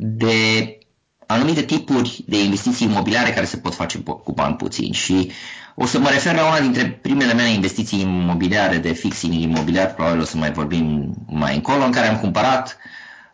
de 0.01 0.77
anumite 1.25 1.61
tipuri 1.61 2.23
de 2.27 2.43
investiții 2.43 2.87
imobiliare 2.87 3.31
care 3.31 3.45
se 3.45 3.57
pot 3.57 3.73
face 3.75 3.99
cu 3.99 4.31
bani 4.31 4.55
puțini 4.55 4.93
și 4.93 5.31
o 5.75 5.85
să 5.85 5.99
mă 5.99 6.09
refer 6.09 6.35
la 6.35 6.47
una 6.47 6.59
dintre 6.59 6.99
primele 7.01 7.33
mele 7.33 7.49
investiții 7.49 8.01
imobiliare 8.01 8.77
de 8.77 8.91
fix 8.91 9.21
imobiliar, 9.21 9.93
probabil 9.93 10.21
o 10.21 10.23
să 10.23 10.37
mai 10.37 10.51
vorbim 10.51 11.15
mai 11.27 11.55
încolo, 11.55 11.83
în 11.83 11.91
care 11.91 12.07
am 12.07 12.17
cumpărat 12.17 12.77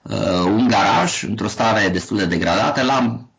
uh, 0.01 0.43
un 0.45 0.67
garaj 0.67 1.23
într-o 1.23 1.47
stare 1.47 1.89
destul 1.89 2.17
de 2.17 2.25
degradată, 2.25 2.83
l-am 2.83 3.29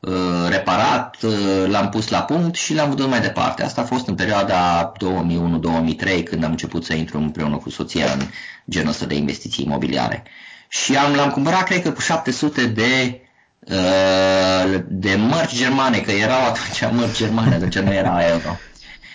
uh, 0.00 0.48
reparat, 0.48 1.16
uh, 1.22 1.66
l-am 1.66 1.88
pus 1.88 2.08
la 2.08 2.22
punct 2.22 2.54
și 2.54 2.74
l-am 2.74 2.88
vândut 2.88 3.08
mai 3.08 3.20
departe. 3.20 3.62
Asta 3.62 3.80
a 3.80 3.84
fost 3.84 4.06
în 4.06 4.14
perioada 4.14 4.92
2001-2003 4.92 6.22
când 6.24 6.44
am 6.44 6.50
început 6.50 6.84
să 6.84 6.94
intru 6.94 7.18
împreună 7.18 7.56
cu 7.56 7.70
soția 7.70 8.12
în 8.12 8.20
genul 8.70 8.90
ăsta 8.90 9.06
de 9.06 9.14
investiții 9.14 9.64
imobiliare. 9.64 10.22
Și 10.68 10.96
am, 10.96 11.14
l-am 11.14 11.30
cumpărat, 11.30 11.62
cred 11.62 11.82
că, 11.82 11.92
cu 11.92 12.00
700 12.00 12.66
de 12.66 13.22
Uh, 13.70 14.80
de 14.88 15.14
mărci 15.14 15.56
germane, 15.56 15.98
că 15.98 16.10
erau 16.10 16.44
atunci 16.44 16.92
mărci 16.92 17.16
germane, 17.16 17.54
atunci 17.54 17.78
nu 17.78 17.92
era 17.92 18.26
euro. 18.28 18.56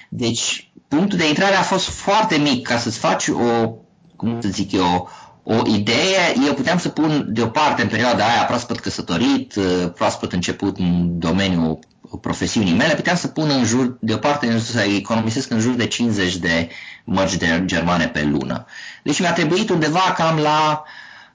Deci, 0.09 0.71
punctul 0.87 1.17
de 1.17 1.27
intrare 1.27 1.55
a 1.55 1.61
fost 1.61 1.89
foarte 1.89 2.37
mic 2.37 2.67
ca 2.67 2.77
să-ți 2.77 2.97
faci 2.97 3.27
o, 3.27 3.73
cum 4.15 4.37
să 4.41 4.47
zic 4.49 4.71
eu, 4.71 5.09
o 5.43 5.61
idee, 5.65 6.33
eu 6.45 6.53
puteam 6.53 6.77
să 6.77 6.89
pun 6.89 7.25
deoparte 7.29 7.81
în 7.81 7.87
perioada 7.87 8.25
aia 8.25 8.43
proaspăt 8.43 8.79
căsătorit, 8.79 9.55
uh, 9.55 9.91
proaspăt 9.95 10.31
început 10.31 10.77
în 10.77 11.19
domeniul 11.19 11.79
profesiunii 12.21 12.73
mele, 12.73 12.95
puteam 12.95 13.15
să 13.15 13.27
pun 13.27 13.49
în 13.49 13.65
jur, 13.65 13.97
deoparte, 13.99 14.59
să 14.59 14.81
economisesc 14.81 15.51
în 15.51 15.59
jur 15.59 15.73
de 15.73 15.87
50 15.87 16.35
de 16.35 16.69
mărci 17.03 17.35
de 17.35 17.61
germane 17.65 18.07
pe 18.07 18.23
lună. 18.23 18.65
Deci 19.03 19.19
mi-a 19.19 19.33
trebuit 19.33 19.69
undeva 19.69 20.13
cam 20.17 20.37
la, 20.37 20.83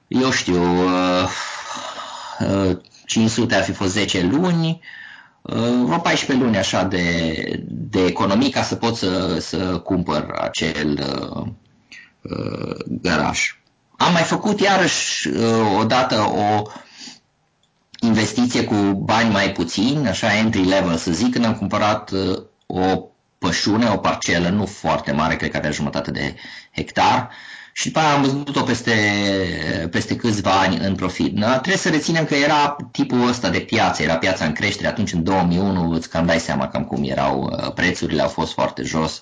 eu 0.09 0.31
știu, 0.31 0.85
uh, 0.85 1.29
uh, 2.39 2.77
500 3.05 3.55
ar 3.55 3.63
fi 3.63 3.71
fost 3.71 3.91
10 3.91 4.21
luni, 4.21 4.81
uh, 5.41 5.81
vreo 5.83 5.97
14 5.97 6.45
luni 6.45 6.57
așa 6.57 6.83
de, 6.83 7.33
de 7.67 8.05
economii 8.05 8.49
ca 8.49 8.63
să 8.63 8.75
pot 8.75 8.95
să, 8.95 9.39
să 9.39 9.57
cumpăr 9.77 10.31
acel 10.41 10.99
uh, 10.99 11.47
uh, 12.21 12.75
garaj. 13.01 13.57
Am 13.97 14.11
mai 14.11 14.21
făcut 14.21 14.59
iarăși 14.59 15.27
uh, 15.27 15.77
odată 15.79 16.15
o 16.15 16.61
investiție 17.99 18.63
cu 18.63 18.75
bani 19.05 19.29
mai 19.29 19.51
puțini, 19.51 20.07
așa 20.07 20.35
entry 20.35 20.63
level 20.63 20.95
să 20.95 21.11
zic, 21.11 21.31
când 21.31 21.45
am 21.45 21.55
cumpărat 21.55 22.11
uh, 22.11 22.43
o 22.65 23.09
pășune, 23.37 23.89
o 23.89 23.97
parcelă 23.97 24.49
nu 24.49 24.65
foarte 24.65 25.11
mare, 25.11 25.35
cred 25.35 25.51
că 25.51 25.57
avea 25.57 25.71
jumătate 25.71 26.11
de 26.11 26.35
hectar, 26.75 27.29
și 27.79 27.85
după 27.85 27.99
aia 27.99 28.13
am 28.13 28.21
văzut-o 28.21 28.61
peste, 28.61 28.91
peste 29.91 30.15
câțiva 30.15 30.51
ani 30.51 30.77
în 30.77 30.95
profit. 30.95 31.33
Da? 31.33 31.51
Trebuie 31.51 31.77
să 31.77 31.89
reținem 31.89 32.25
că 32.25 32.35
era 32.35 32.75
tipul 32.91 33.27
ăsta 33.27 33.49
de 33.49 33.59
piață, 33.59 34.03
era 34.03 34.17
piața 34.17 34.45
în 34.45 34.51
creștere, 34.51 34.87
atunci 34.87 35.13
în 35.13 35.23
2001 35.23 35.91
îți 35.91 36.09
cam 36.09 36.25
dai 36.25 36.39
seama 36.39 36.67
cam 36.67 36.83
cum 36.83 37.03
erau 37.03 37.41
uh, 37.41 37.73
prețurile, 37.73 38.21
au 38.21 38.27
fost 38.27 38.53
foarte 38.53 38.83
jos 38.83 39.21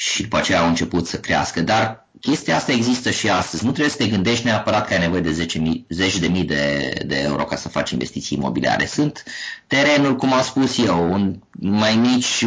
și 0.00 0.22
după 0.22 0.36
aceea 0.36 0.60
au 0.60 0.66
început 0.66 1.06
să 1.06 1.18
crească. 1.18 1.60
Dar 1.60 2.06
chestia 2.20 2.56
asta 2.56 2.72
există 2.72 3.10
și 3.10 3.30
astăzi. 3.30 3.64
Nu 3.64 3.70
trebuie 3.70 3.90
să 3.90 3.96
te 3.96 4.08
gândești 4.08 4.44
neapărat 4.44 4.86
că 4.86 4.92
ai 4.92 4.98
nevoie 4.98 5.20
de 5.20 5.32
10 5.32 5.58
mii, 5.58 5.86
10 5.88 6.18
de 6.18 6.26
mii 6.26 6.44
de, 6.44 6.92
de 7.06 7.20
euro 7.20 7.44
ca 7.44 7.56
să 7.56 7.68
faci 7.68 7.90
investiții 7.90 8.36
imobiliare. 8.36 8.86
Sunt 8.86 9.24
terenuri, 9.66 10.16
cum 10.16 10.32
am 10.32 10.42
spus 10.42 10.78
eu, 10.78 11.12
un, 11.12 11.38
mai 11.52 11.94
mici, 11.94 12.44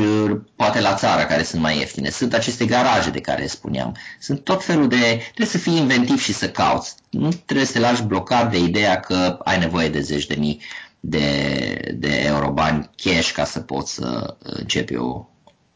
poate 0.56 0.80
la 0.80 0.94
țară, 0.94 1.24
care 1.24 1.44
sunt 1.44 1.62
mai 1.62 1.78
ieftine. 1.78 2.10
Sunt 2.10 2.34
aceste 2.34 2.66
garaje 2.66 3.10
de 3.10 3.22
care 3.22 3.48
spuneam. 3.48 3.96
Sunt 4.20 4.44
tot 4.44 4.64
felul 4.64 4.88
de... 4.88 5.22
Trebuie 5.24 5.48
să 5.48 5.58
fii 5.58 5.78
inventiv 5.78 6.22
și 6.22 6.34
să 6.34 6.50
cauți. 6.50 6.96
Nu 7.10 7.30
trebuie 7.46 7.66
să 7.66 7.72
te 7.74 7.80
lași 7.80 8.04
blocat 8.04 8.52
de 8.52 8.58
ideea 8.58 9.00
că 9.00 9.40
ai 9.44 9.60
nevoie 9.60 9.90
de 9.90 10.00
10 10.00 10.28
de 10.28 10.36
mii 10.40 10.62
de, 11.00 11.96
de 11.96 12.22
euro 12.26 12.52
bani 12.52 12.90
cash 12.96 13.32
ca 13.32 13.46
să 13.46 13.60
poți 13.60 13.94
să 13.94 14.36
începi 14.40 14.96
o, 14.96 15.28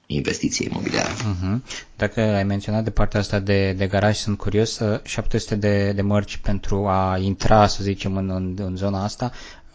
investiție 0.07 0.67
imobiliară. 0.71 1.13
Uh-huh. 1.13 1.57
Dacă 1.95 2.21
ai 2.21 2.43
menționat 2.43 2.83
de 2.83 2.89
partea 2.89 3.19
asta 3.19 3.39
de, 3.39 3.73
de 3.77 3.87
garaj, 3.87 4.15
sunt 4.15 4.37
curios, 4.37 4.81
700 5.03 5.53
uh, 5.53 5.59
de, 5.59 5.91
de 5.91 6.01
mărci 6.01 6.37
pentru 6.37 6.87
a 6.87 7.17
intra, 7.21 7.67
să 7.67 7.83
zicem, 7.83 8.17
în, 8.17 8.29
în, 8.29 8.53
în 8.65 8.75
zona 8.75 9.03
asta. 9.03 9.31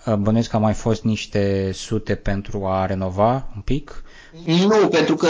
Uh, 0.06 0.14
bănuiesc 0.14 0.50
că 0.50 0.56
au 0.56 0.62
mai 0.62 0.74
fost 0.74 1.02
niște 1.02 1.70
sute 1.74 2.14
pentru 2.14 2.66
a 2.66 2.86
renova 2.86 3.48
un 3.54 3.60
pic? 3.60 4.02
Nu, 4.44 4.88
pentru 4.88 5.14
că 5.14 5.28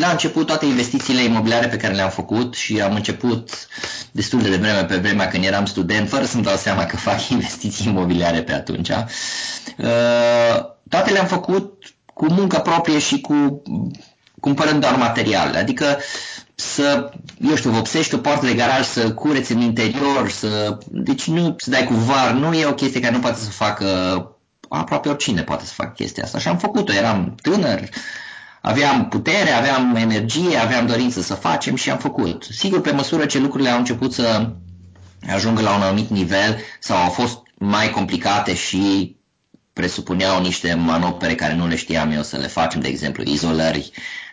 la 0.00 0.10
început 0.10 0.46
toate 0.46 0.66
investițiile 0.66 1.22
imobiliare 1.22 1.66
pe 1.66 1.76
care 1.76 1.94
le-am 1.94 2.10
făcut 2.10 2.54
și 2.54 2.80
am 2.80 2.94
început 2.94 3.68
destul 4.12 4.42
de 4.42 4.48
devreme 4.48 4.84
pe 4.84 4.96
vremea 4.96 5.28
când 5.28 5.44
eram 5.44 5.64
student, 5.66 6.08
fără 6.08 6.24
să-mi 6.24 6.42
dau 6.42 6.56
seama 6.56 6.84
că 6.84 6.96
fac 6.96 7.28
investiții 7.30 7.90
imobiliare 7.90 8.42
pe 8.42 8.52
atunci. 8.52 8.88
Uh, 8.88 8.96
toate 10.88 11.10
le-am 11.12 11.26
făcut 11.26 11.84
cu 12.14 12.32
muncă 12.32 12.58
proprie 12.58 12.98
și 12.98 13.20
cu 13.20 13.62
cumpărând 14.40 14.80
doar 14.80 14.96
materiale. 14.96 15.58
Adică 15.58 15.98
să, 16.54 17.10
eu 17.48 17.56
știu, 17.56 17.70
vopsești 17.70 18.14
o 18.14 18.18
poartă 18.18 18.46
de 18.46 18.54
garaj, 18.54 18.86
să 18.86 19.12
cureți 19.12 19.52
în 19.52 19.60
interior, 19.60 20.30
să... 20.30 20.78
Deci 20.86 21.26
nu 21.26 21.54
să 21.58 21.70
dai 21.70 21.84
cu 21.84 21.94
var, 21.94 22.30
nu 22.30 22.52
e 22.52 22.66
o 22.66 22.74
chestie 22.74 23.00
care 23.00 23.14
nu 23.14 23.20
poate 23.20 23.38
să 23.38 23.50
facă 23.50 23.86
aproape 24.68 25.08
oricine 25.08 25.42
poate 25.42 25.64
să 25.64 25.72
facă 25.72 25.92
chestia 25.96 26.24
asta. 26.24 26.38
Și 26.38 26.48
am 26.48 26.58
făcut-o, 26.58 26.92
eram 26.92 27.34
tânăr, 27.42 27.88
aveam 28.60 29.08
putere, 29.08 29.50
aveam 29.50 29.94
energie, 29.96 30.56
aveam 30.56 30.86
dorință 30.86 31.20
să 31.20 31.34
facem 31.34 31.74
și 31.74 31.90
am 31.90 31.98
făcut. 31.98 32.46
Sigur, 32.50 32.80
pe 32.80 32.90
măsură 32.90 33.26
ce 33.26 33.38
lucrurile 33.38 33.70
au 33.70 33.78
început 33.78 34.12
să 34.12 34.50
ajungă 35.28 35.62
la 35.62 35.74
un 35.74 35.82
anumit 35.82 36.08
nivel 36.08 36.58
sau 36.80 36.96
au 36.96 37.10
fost 37.10 37.38
mai 37.54 37.90
complicate 37.90 38.54
și 38.54 39.16
presupuneau 39.72 40.40
niște 40.40 40.74
manopere 40.74 41.34
care 41.34 41.54
nu 41.54 41.66
le 41.66 41.76
știam 41.76 42.10
eu 42.10 42.22
să 42.22 42.36
le 42.36 42.46
facem, 42.46 42.80
de 42.80 42.88
exemplu, 42.88 43.22
izolări 43.26 43.90
Uh, 43.92 44.27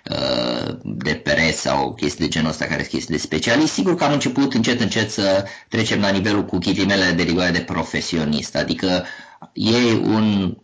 de 0.83 1.13
pereți 1.13 1.61
sau 1.61 1.93
chestii 1.93 2.25
de 2.25 2.31
genul 2.31 2.49
ăsta 2.49 2.65
care 2.65 2.79
sunt 2.79 2.87
chestii 2.93 3.15
de 3.15 3.21
specialist, 3.21 3.73
sigur 3.73 3.95
că 3.95 4.03
am 4.03 4.13
început 4.13 4.53
încet 4.53 4.81
încet 4.81 5.11
să 5.11 5.45
trecem 5.69 5.99
la 5.99 6.09
nivelul 6.09 6.45
cu 6.45 6.57
ghilimele 6.57 7.11
de 7.11 7.23
rigoare 7.23 7.51
de 7.51 7.59
profesionist, 7.59 8.55
adică 8.55 9.05
e 9.53 9.93
un 9.93 10.57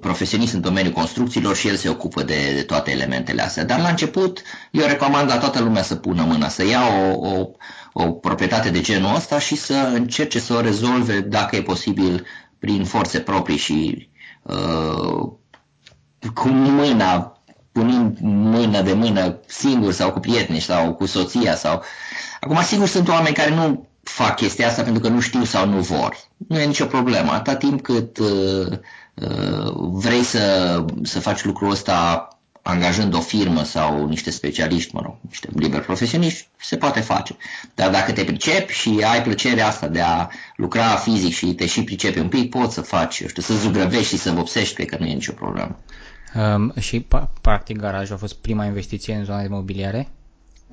profesionist 0.00 0.52
în 0.52 0.60
domeniul 0.60 0.92
construcțiilor 0.92 1.56
și 1.56 1.68
el 1.68 1.76
se 1.76 1.88
ocupă 1.88 2.22
de, 2.22 2.52
de 2.54 2.62
toate 2.62 2.90
elementele 2.90 3.42
astea. 3.42 3.64
Dar 3.64 3.80
la 3.80 3.88
început 3.88 4.42
eu 4.70 4.86
recomand 4.86 5.28
la 5.28 5.38
toată 5.38 5.60
lumea 5.60 5.82
să 5.82 5.94
pună 5.94 6.22
mâna, 6.22 6.48
să 6.48 6.66
ia 6.66 6.80
o, 7.12 7.28
o, 7.28 7.50
o 7.92 8.10
proprietate 8.12 8.70
de 8.70 8.80
genul 8.80 9.14
ăsta 9.14 9.38
și 9.38 9.56
să 9.56 9.90
încerce 9.94 10.38
să 10.38 10.54
o 10.54 10.60
rezolve 10.60 11.20
dacă 11.20 11.56
e 11.56 11.62
posibil 11.62 12.26
prin 12.58 12.84
forțe 12.84 13.20
proprii 13.20 13.56
și 13.56 14.08
uh, 14.42 15.32
cu 16.34 16.48
mâna, 16.48 17.41
punând 17.72 18.18
mână 18.20 18.82
de 18.82 18.92
mână 18.92 19.38
singur 19.46 19.92
sau 19.92 20.12
cu 20.12 20.20
prieteni 20.20 20.60
sau 20.60 20.94
cu 20.94 21.06
soția 21.06 21.56
sau... 21.56 21.82
Acum, 22.40 22.62
sigur, 22.62 22.86
sunt 22.86 23.08
oameni 23.08 23.34
care 23.34 23.54
nu 23.54 23.86
fac 24.02 24.36
chestia 24.36 24.68
asta 24.68 24.82
pentru 24.82 25.02
că 25.02 25.08
nu 25.08 25.20
știu 25.20 25.44
sau 25.44 25.68
nu 25.68 25.80
vor. 25.80 26.16
Nu 26.48 26.60
e 26.60 26.64
nicio 26.64 26.84
problemă. 26.84 27.32
Atâta 27.32 27.56
timp 27.56 27.82
cât 27.82 28.18
uh, 28.18 28.78
uh, 29.14 29.72
vrei 29.76 30.22
să, 30.22 30.84
să 31.02 31.20
faci 31.20 31.44
lucrul 31.44 31.70
ăsta 31.70 32.28
angajând 32.62 33.14
o 33.14 33.20
firmă 33.20 33.64
sau 33.64 34.06
niște 34.06 34.30
specialiști, 34.30 34.94
mă 34.94 35.00
rog, 35.04 35.14
niște 35.28 35.48
liberi 35.54 35.84
profesioniști, 35.84 36.48
se 36.60 36.76
poate 36.76 37.00
face. 37.00 37.36
Dar 37.74 37.90
dacă 37.90 38.12
te 38.12 38.24
pricepi 38.24 38.72
și 38.72 39.04
ai 39.04 39.22
plăcerea 39.22 39.66
asta 39.66 39.88
de 39.88 40.00
a 40.00 40.28
lucra 40.56 40.96
fizic 40.96 41.32
și 41.32 41.46
te 41.46 41.66
și 41.66 41.84
pricepi 41.84 42.18
un 42.18 42.28
pic, 42.28 42.50
poți 42.50 42.74
să 42.74 42.80
faci, 42.80 43.18
eu 43.18 43.28
știu, 43.28 43.42
să 43.42 43.54
zugrăvești 43.54 44.14
și 44.14 44.18
să 44.18 44.30
vopsești, 44.30 44.74
cred 44.74 44.88
că 44.88 44.96
nu 45.00 45.06
e 45.06 45.12
nicio 45.12 45.32
problemă. 45.32 45.78
Um, 46.34 46.72
și, 46.80 47.06
practic, 47.40 47.76
garajul 47.76 48.14
a 48.14 48.18
fost 48.18 48.34
prima 48.34 48.64
investiție 48.64 49.14
în 49.14 49.24
zona 49.24 49.42
imobiliare? 49.42 50.08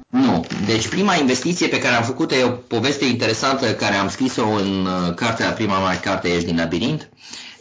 Nu. 0.09 0.45
Deci 0.65 0.87
prima 0.87 1.15
investiție 1.15 1.67
pe 1.67 1.79
care 1.79 1.95
am 1.95 2.03
făcut-o 2.03 2.35
e 2.35 2.43
o 2.43 2.49
poveste 2.49 3.05
interesantă 3.05 3.73
care 3.73 3.95
am 3.95 4.09
scris-o 4.09 4.47
în 4.47 4.85
uh, 4.85 5.13
cartea, 5.13 5.51
prima 5.51 5.79
mare 5.79 5.97
carte, 5.97 6.27
Ești 6.27 6.45
din 6.45 6.57
labirint. 6.57 7.09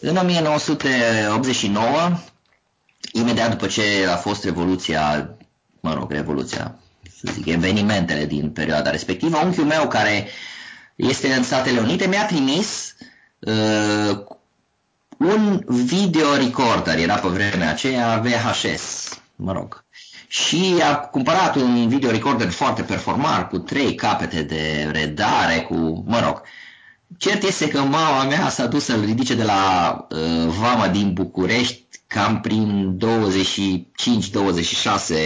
În 0.00 0.17
1989, 0.17 1.90
imediat 3.12 3.50
după 3.50 3.67
ce 3.67 3.83
a 4.12 4.17
fost 4.17 4.45
revoluția, 4.45 5.31
mă 5.81 5.95
rog, 5.95 6.11
revoluția, 6.12 6.78
să 7.21 7.33
zic, 7.33 7.47
evenimentele 7.47 8.26
din 8.26 8.50
perioada 8.50 8.90
respectivă, 8.90 9.38
unchiul 9.45 9.64
meu 9.64 9.88
care 9.88 10.26
este 10.97 11.33
în 11.33 11.43
Statele 11.43 11.81
Unite 11.81 12.07
mi-a 12.07 12.26
trimis 12.26 12.95
uh, 13.38 14.19
un 15.19 15.65
video 15.67 16.35
recorder, 16.37 16.99
era 16.99 17.15
pe 17.15 17.29
vremea 17.29 17.71
aceea 17.71 18.23
VHS, 18.25 19.19
mă 19.37 19.53
rog, 19.53 19.85
și 20.29 20.75
a 20.91 20.97
cumpărat 20.97 21.57
un 21.57 21.89
video 21.89 22.11
recorder 22.11 22.51
foarte 22.51 22.83
performant 22.83 23.49
cu 23.49 23.59
trei 23.59 23.95
capete 23.95 24.43
de 24.43 24.91
redare, 24.93 25.61
cu, 25.61 26.05
mă 26.07 26.21
rog, 26.25 26.43
cert 27.17 27.43
este 27.43 27.69
că 27.69 27.81
mama 27.81 28.25
mea 28.25 28.49
s-a 28.49 28.67
dus 28.67 28.85
să-l 28.85 29.05
ridice 29.05 29.35
de 29.35 29.43
la 29.43 29.97
uh, 30.11 30.47
Vama 30.47 30.89
din 30.89 31.13
București 31.13 31.87
cam 32.09 32.41
prin 32.41 32.99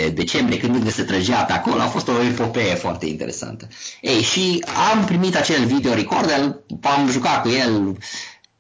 25-26 0.09 0.13
decembrie, 0.15 0.59
când 0.59 0.75
încă 0.75 0.91
se 0.91 1.03
trăgea 1.03 1.43
pe 1.43 1.53
acolo, 1.53 1.81
a 1.81 1.87
fost 1.87 2.09
o 2.09 2.23
epopee 2.23 2.75
foarte 2.75 3.07
interesantă. 3.07 3.69
Ei, 4.01 4.23
și 4.23 4.65
am 4.93 5.05
primit 5.05 5.37
acel 5.37 5.65
video 5.65 5.95
recorder, 5.95 6.57
am 6.81 7.11
jucat 7.11 7.43
cu 7.43 7.49
el 7.49 7.97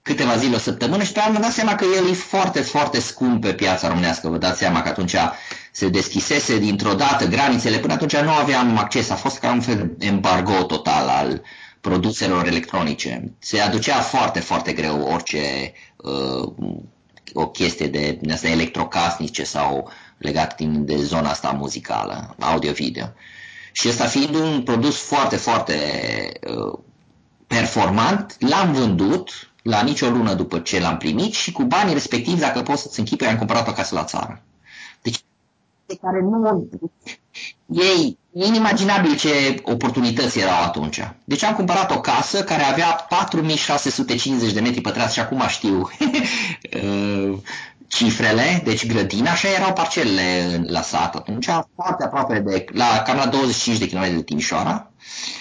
câteva 0.02 0.36
zile, 0.36 0.54
o 0.54 0.58
săptămână 0.58 1.02
și 1.02 1.12
am 1.12 1.38
dat 1.40 1.52
seama 1.52 1.74
că 1.74 1.84
el 1.96 2.08
e 2.08 2.12
foarte, 2.12 2.60
foarte 2.60 3.00
scump 3.00 3.40
pe 3.40 3.54
piața 3.54 3.88
românească. 3.88 4.28
Vă 4.28 4.36
dați 4.38 4.58
seama 4.58 4.82
că 4.82 4.88
atunci 4.88 5.16
se 5.72 5.88
deschisese 5.88 6.58
dintr-o 6.58 6.94
dată 6.94 7.26
granițele, 7.26 7.78
până 7.78 7.92
atunci 7.92 8.16
nu 8.16 8.30
aveam 8.30 8.78
acces, 8.78 9.10
a 9.10 9.14
fost 9.14 9.38
ca 9.38 9.52
un 9.52 9.60
fel 9.60 9.92
de 9.96 10.06
embargo 10.06 10.62
total 10.62 11.08
al 11.08 11.42
produselor 11.80 12.46
electronice. 12.46 13.32
Se 13.38 13.60
aducea 13.60 14.00
foarte, 14.00 14.40
foarte 14.40 14.72
greu 14.72 15.02
orice 15.02 15.72
uh, 15.96 16.52
o 17.32 17.46
chestie 17.46 17.86
de 17.86 18.18
asta 18.32 18.48
electrocasnice 18.48 19.44
sau 19.44 19.90
legat 20.18 20.56
din, 20.56 20.84
de 20.84 20.96
zona 20.96 21.30
asta 21.30 21.50
muzicală, 21.50 22.34
audio-video. 22.38 23.12
Și 23.72 23.88
ăsta 23.88 24.04
fiind 24.04 24.34
un 24.34 24.62
produs 24.62 24.96
foarte, 24.96 25.36
foarte 25.36 25.74
uh, 26.46 26.78
performant, 27.46 28.36
l-am 28.38 28.72
vândut 28.72 29.51
la 29.62 29.82
nicio 29.82 30.08
lună 30.08 30.34
după 30.34 30.58
ce 30.58 30.80
l-am 30.80 30.96
primit 30.96 31.32
și 31.32 31.52
cu 31.52 31.62
banii 31.62 31.94
respectivi, 31.94 32.40
dacă 32.40 32.62
poți 32.62 32.82
să-ți 32.82 32.98
închipui, 32.98 33.26
am 33.26 33.36
cumpărat 33.36 33.68
o 33.68 33.72
casă 33.72 33.94
la 33.94 34.04
țară. 34.04 34.42
Deci, 35.02 35.24
de 35.86 35.94
care 36.02 36.20
nu... 36.20 36.68
Ei, 37.66 38.18
e 38.32 38.44
inimaginabil 38.44 39.16
ce 39.16 39.60
oportunități 39.62 40.38
erau 40.38 40.62
atunci. 40.62 41.00
Deci 41.24 41.42
am 41.42 41.54
cumpărat 41.54 41.90
o 41.90 42.00
casă 42.00 42.44
care 42.44 42.62
avea 42.62 43.06
4650 43.08 44.52
de 44.52 44.60
metri 44.60 44.80
pătrați 44.80 45.14
și 45.14 45.20
acum 45.20 45.42
știu 45.48 45.78
uh, 46.82 47.38
cifrele, 47.86 48.60
deci 48.64 48.86
grădina, 48.86 49.30
așa 49.30 49.48
erau 49.48 49.72
parcelele 49.72 50.62
la 50.66 50.80
sat 50.80 51.14
atunci, 51.14 51.46
foarte 51.74 52.04
aproape 52.04 52.38
de, 52.38 52.64
la, 52.72 53.02
cam 53.06 53.16
la 53.16 53.26
25 53.26 53.78
de 53.78 53.88
km 53.88 54.14
de 54.14 54.22
Timișoara, 54.22 54.91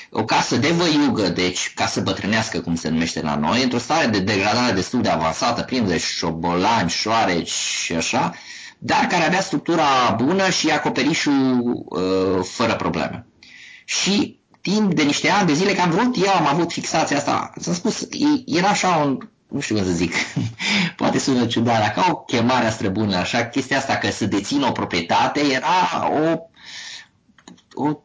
o 0.10 0.24
casă 0.24 0.58
de 0.58 0.70
văiugă, 0.70 1.30
deci 1.30 1.72
casă 1.76 2.02
bătrânească, 2.02 2.60
cum 2.60 2.76
se 2.76 2.90
numește 2.90 3.22
la 3.22 3.36
noi, 3.36 3.64
într-o 3.64 3.78
stare 3.78 4.08
de 4.08 4.20
degradare 4.20 4.74
destul 4.74 5.02
de 5.02 5.10
avansată, 5.10 5.62
plină 5.62 5.88
de 5.88 5.98
șobolani, 5.98 6.90
șoareci 6.90 7.52
și 7.52 7.94
așa, 7.94 8.34
dar 8.78 9.08
care 9.08 9.26
avea 9.26 9.42
structura 9.42 10.16
bună 10.18 10.50
și 10.50 10.70
acoperișul 10.70 11.62
uh, 11.90 12.44
fără 12.44 12.76
probleme. 12.76 13.26
Și 13.86 14.40
timp 14.62 14.94
de 14.94 15.04
niște 15.04 15.30
ani 15.30 15.48
de 15.48 15.54
zile, 15.54 15.74
că 15.74 15.82
am 15.82 15.90
vrut, 15.90 16.16
eu 16.26 16.32
am 16.32 16.48
avut 16.48 16.72
fixația 16.72 17.18
asta, 17.18 17.54
s-a 17.60 17.74
spus, 17.74 18.08
era 18.46 18.68
așa 18.68 18.88
un, 18.88 19.18
nu 19.48 19.60
știu 19.60 19.76
cum 19.76 19.84
să 19.84 19.92
zic, 19.92 20.14
poate 20.98 21.20
sună 21.20 21.46
ciudat, 21.46 21.80
dar 21.80 21.92
ca 21.92 22.08
o 22.12 22.16
chemare 22.16 22.66
a 22.66 22.72
străbună, 22.72 23.16
așa, 23.16 23.46
chestia 23.46 23.78
asta 23.78 23.96
că 23.98 24.12
să 24.12 24.26
dețină 24.26 24.68
o 24.68 24.72
proprietate 24.72 25.40
era 25.40 26.10
o, 26.12 26.38
o 27.74 28.00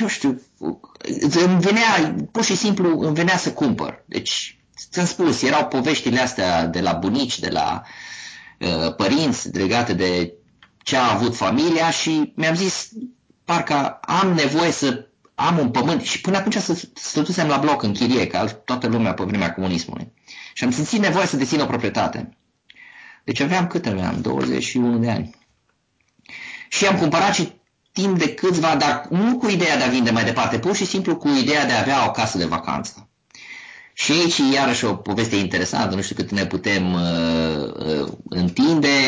eu 0.00 0.06
știu, 0.06 0.40
îmi 1.44 1.60
venea, 1.60 2.14
pur 2.32 2.44
și 2.44 2.56
simplu 2.56 3.00
îmi 3.00 3.14
venea 3.14 3.36
să 3.36 3.52
cumpăr. 3.52 4.02
Deci, 4.06 4.60
ți-am 4.90 5.06
spus, 5.06 5.42
erau 5.42 5.66
poveștile 5.66 6.20
astea 6.20 6.66
de 6.66 6.80
la 6.80 6.92
bunici, 6.92 7.38
de 7.38 7.48
la 7.48 7.82
uh, 8.58 8.94
părinți, 8.94 9.48
legate 9.48 9.92
de 9.92 10.32
ce 10.82 10.96
a 10.96 11.12
avut 11.12 11.36
familia 11.36 11.90
și 11.90 12.32
mi-am 12.36 12.54
zis, 12.54 12.88
parcă 13.44 13.98
am 14.00 14.32
nevoie 14.32 14.70
să 14.70 15.08
am 15.34 15.58
un 15.58 15.70
pământ 15.70 16.02
și 16.02 16.20
până 16.20 16.36
atunci 16.36 16.56
să 16.56 16.86
stătusem 16.94 17.48
la 17.48 17.56
bloc 17.56 17.82
în 17.82 17.92
chirie, 17.92 18.26
ca 18.26 18.44
toată 18.44 18.86
lumea 18.86 19.14
pe 19.14 19.24
vremea 19.24 19.54
comunismului. 19.54 20.12
Și 20.52 20.64
am 20.64 20.70
simțit 20.70 21.00
nevoie 21.00 21.26
să 21.26 21.36
dețin 21.36 21.60
o 21.60 21.66
proprietate. 21.66 22.36
Deci 23.24 23.40
aveam 23.40 23.66
cât 23.66 23.86
aveam? 23.86 24.20
21 24.20 24.98
de 24.98 25.10
ani. 25.10 25.34
Și 26.68 26.86
am 26.86 26.98
cumpărat 26.98 27.34
și 27.34 27.52
timp 28.00 28.18
de 28.18 28.34
câțiva, 28.34 28.76
dar 28.76 29.06
nu 29.10 29.38
cu 29.38 29.48
ideea 29.48 29.76
de 29.76 29.82
a 29.82 29.88
vinde 29.88 30.10
mai 30.10 30.24
departe, 30.24 30.58
pur 30.58 30.74
și 30.74 30.86
simplu 30.86 31.16
cu 31.16 31.28
ideea 31.28 31.66
de 31.66 31.72
a 31.72 31.80
avea 31.80 32.06
o 32.06 32.10
casă 32.10 32.38
de 32.38 32.44
vacanță. 32.44 33.08
Și 33.92 34.12
aici 34.12 34.40
iarăși 34.54 34.84
o 34.84 34.94
poveste 34.94 35.36
interesantă, 35.36 35.94
nu 35.94 36.02
știu 36.02 36.14
cât 36.14 36.30
ne 36.30 36.46
putem 36.46 36.92
uh, 36.92 37.74
uh, 37.86 38.08
întinde, 38.28 38.98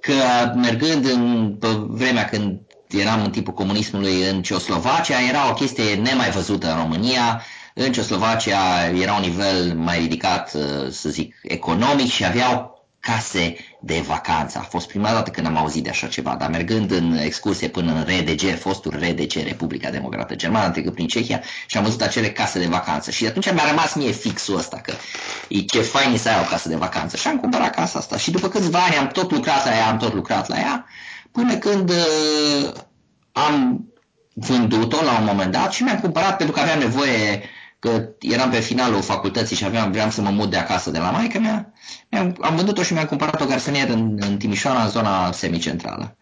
că 0.00 0.12
mergând 0.54 1.04
în 1.04 1.54
pe 1.60 1.66
vremea 1.88 2.24
când 2.24 2.60
eram 2.88 3.24
în 3.24 3.30
timpul 3.30 3.54
comunismului 3.54 4.28
în 4.28 4.42
Ceoslovacia, 4.42 5.28
era 5.28 5.50
o 5.50 5.54
chestie 5.54 5.94
nemai 5.94 6.30
văzută 6.30 6.70
în 6.70 6.76
România. 6.76 7.42
În 7.74 7.92
Ceoslovacia 7.92 8.90
era 9.00 9.14
un 9.14 9.20
nivel 9.20 9.74
mai 9.76 9.98
ridicat, 9.98 10.52
uh, 10.54 10.90
să 10.90 11.08
zic, 11.08 11.34
economic 11.42 12.10
și 12.10 12.24
aveau 12.24 12.81
case 13.02 13.56
de 13.80 14.00
vacanță. 14.06 14.58
A 14.58 14.62
fost 14.62 14.88
prima 14.88 15.10
dată 15.10 15.30
când 15.30 15.46
am 15.46 15.56
auzit 15.56 15.82
de 15.82 15.90
așa 15.90 16.06
ceva, 16.06 16.36
dar 16.38 16.50
mergând 16.50 16.90
în 16.90 17.16
excursie 17.16 17.68
până 17.68 17.92
în 17.92 18.02
RDG, 18.02 18.58
fostul 18.58 18.92
RDG, 18.98 19.32
Republica 19.32 19.90
Democrată 19.90 20.34
Germană, 20.34 20.64
am 20.64 20.72
trecut 20.72 20.94
prin 20.94 21.06
Cehia 21.06 21.42
și 21.66 21.76
am 21.76 21.84
văzut 21.84 22.02
acele 22.02 22.30
case 22.30 22.58
de 22.58 22.66
vacanță. 22.66 23.10
Și 23.10 23.26
atunci 23.26 23.52
mi-a 23.52 23.68
rămas 23.68 23.94
mie 23.94 24.10
fixul 24.10 24.56
ăsta, 24.56 24.76
că 24.76 24.92
e 25.48 25.58
ce 25.58 25.80
fain 25.80 26.18
să 26.18 26.28
ai 26.28 26.40
o 26.44 26.48
casă 26.48 26.68
de 26.68 26.76
vacanță. 26.76 27.16
Și 27.16 27.28
am 27.28 27.36
cumpărat 27.36 27.74
casa 27.74 27.98
asta. 27.98 28.16
Și 28.16 28.30
după 28.30 28.48
câțiva 28.48 28.78
ani 28.78 28.96
am 28.96 29.08
tot 29.08 29.30
lucrat 29.30 29.64
la 29.64 29.76
ea, 29.76 29.88
am 29.88 29.96
tot 29.96 30.14
lucrat 30.14 30.48
la 30.48 30.58
ea, 30.58 30.86
până 31.32 31.56
când 31.56 31.90
uh, 31.90 32.72
am 33.32 33.84
vândut-o 34.34 35.02
la 35.04 35.18
un 35.18 35.24
moment 35.24 35.52
dat 35.52 35.72
și 35.72 35.82
mi-am 35.82 36.00
cumpărat 36.00 36.36
pentru 36.36 36.54
că 36.54 36.60
aveam 36.60 36.78
nevoie 36.78 37.42
că 37.82 38.08
eram 38.20 38.50
pe 38.50 38.60
finalul 38.60 39.02
facultății 39.02 39.56
și 39.56 39.64
aveam, 39.64 39.90
vreau 39.90 40.10
să 40.10 40.20
mă 40.20 40.30
mut 40.30 40.50
de 40.50 40.56
acasă 40.56 40.90
de 40.90 40.98
la 40.98 41.10
maica 41.10 41.38
mea, 41.38 41.72
am 42.10 42.36
am 42.40 42.56
vândut-o 42.56 42.82
și 42.82 42.92
mi-am 42.92 43.04
cumpărat 43.04 43.40
o 43.40 43.44
garsonieră 43.44 43.92
în, 43.92 44.18
în 44.20 44.36
Timișoara, 44.36 44.82
în 44.82 44.88
zona 44.88 45.32
semicentrală. 45.32 46.16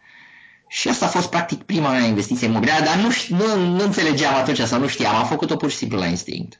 Și 0.67 0.87
asta 0.87 1.05
a 1.05 1.09
fost 1.09 1.29
practic 1.29 1.63
prima 1.63 1.91
mea 1.91 2.05
investiție 2.05 2.47
imobiliară, 2.47 2.83
dar 2.83 2.95
nu, 2.95 3.37
nu, 3.37 3.75
nu 3.75 3.83
înțelegeam 3.83 4.35
atunci 4.35 4.59
sau 4.59 4.79
nu 4.79 4.87
știam, 4.87 5.15
am 5.15 5.25
făcut-o 5.25 5.55
pur 5.55 5.69
și 5.69 5.77
simplu 5.77 5.97
la 5.97 6.05
instinct. 6.05 6.59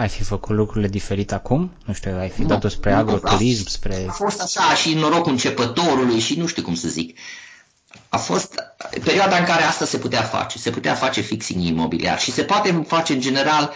Ai 0.00 0.08
fi 0.08 0.22
făcut 0.22 0.56
lucrurile 0.56 0.88
diferit 0.88 1.32
acum? 1.32 1.72
Nu 1.84 1.92
știu, 1.92 2.18
ai 2.18 2.28
fi 2.28 2.44
dat-o 2.44 2.68
spre 2.68 2.92
agroturism, 2.92 3.68
spre... 3.68 4.04
A 4.08 4.12
fost 4.12 4.40
așa 4.40 4.74
și 4.74 4.94
norocul 4.94 5.32
începătorului 5.32 6.18
și 6.18 6.38
nu 6.38 6.46
știu 6.46 6.62
cum 6.62 6.74
să 6.74 6.88
zic 6.88 7.18
a 8.08 8.16
fost 8.16 8.54
perioada 9.04 9.36
în 9.36 9.44
care 9.44 9.62
asta 9.62 9.84
se 9.84 9.98
putea 9.98 10.22
face. 10.22 10.58
Se 10.58 10.70
putea 10.70 10.94
face 10.94 11.20
fixing 11.20 11.64
imobiliar 11.64 12.20
și 12.20 12.32
se 12.32 12.42
poate 12.42 12.84
face 12.86 13.12
în 13.12 13.20
general 13.20 13.72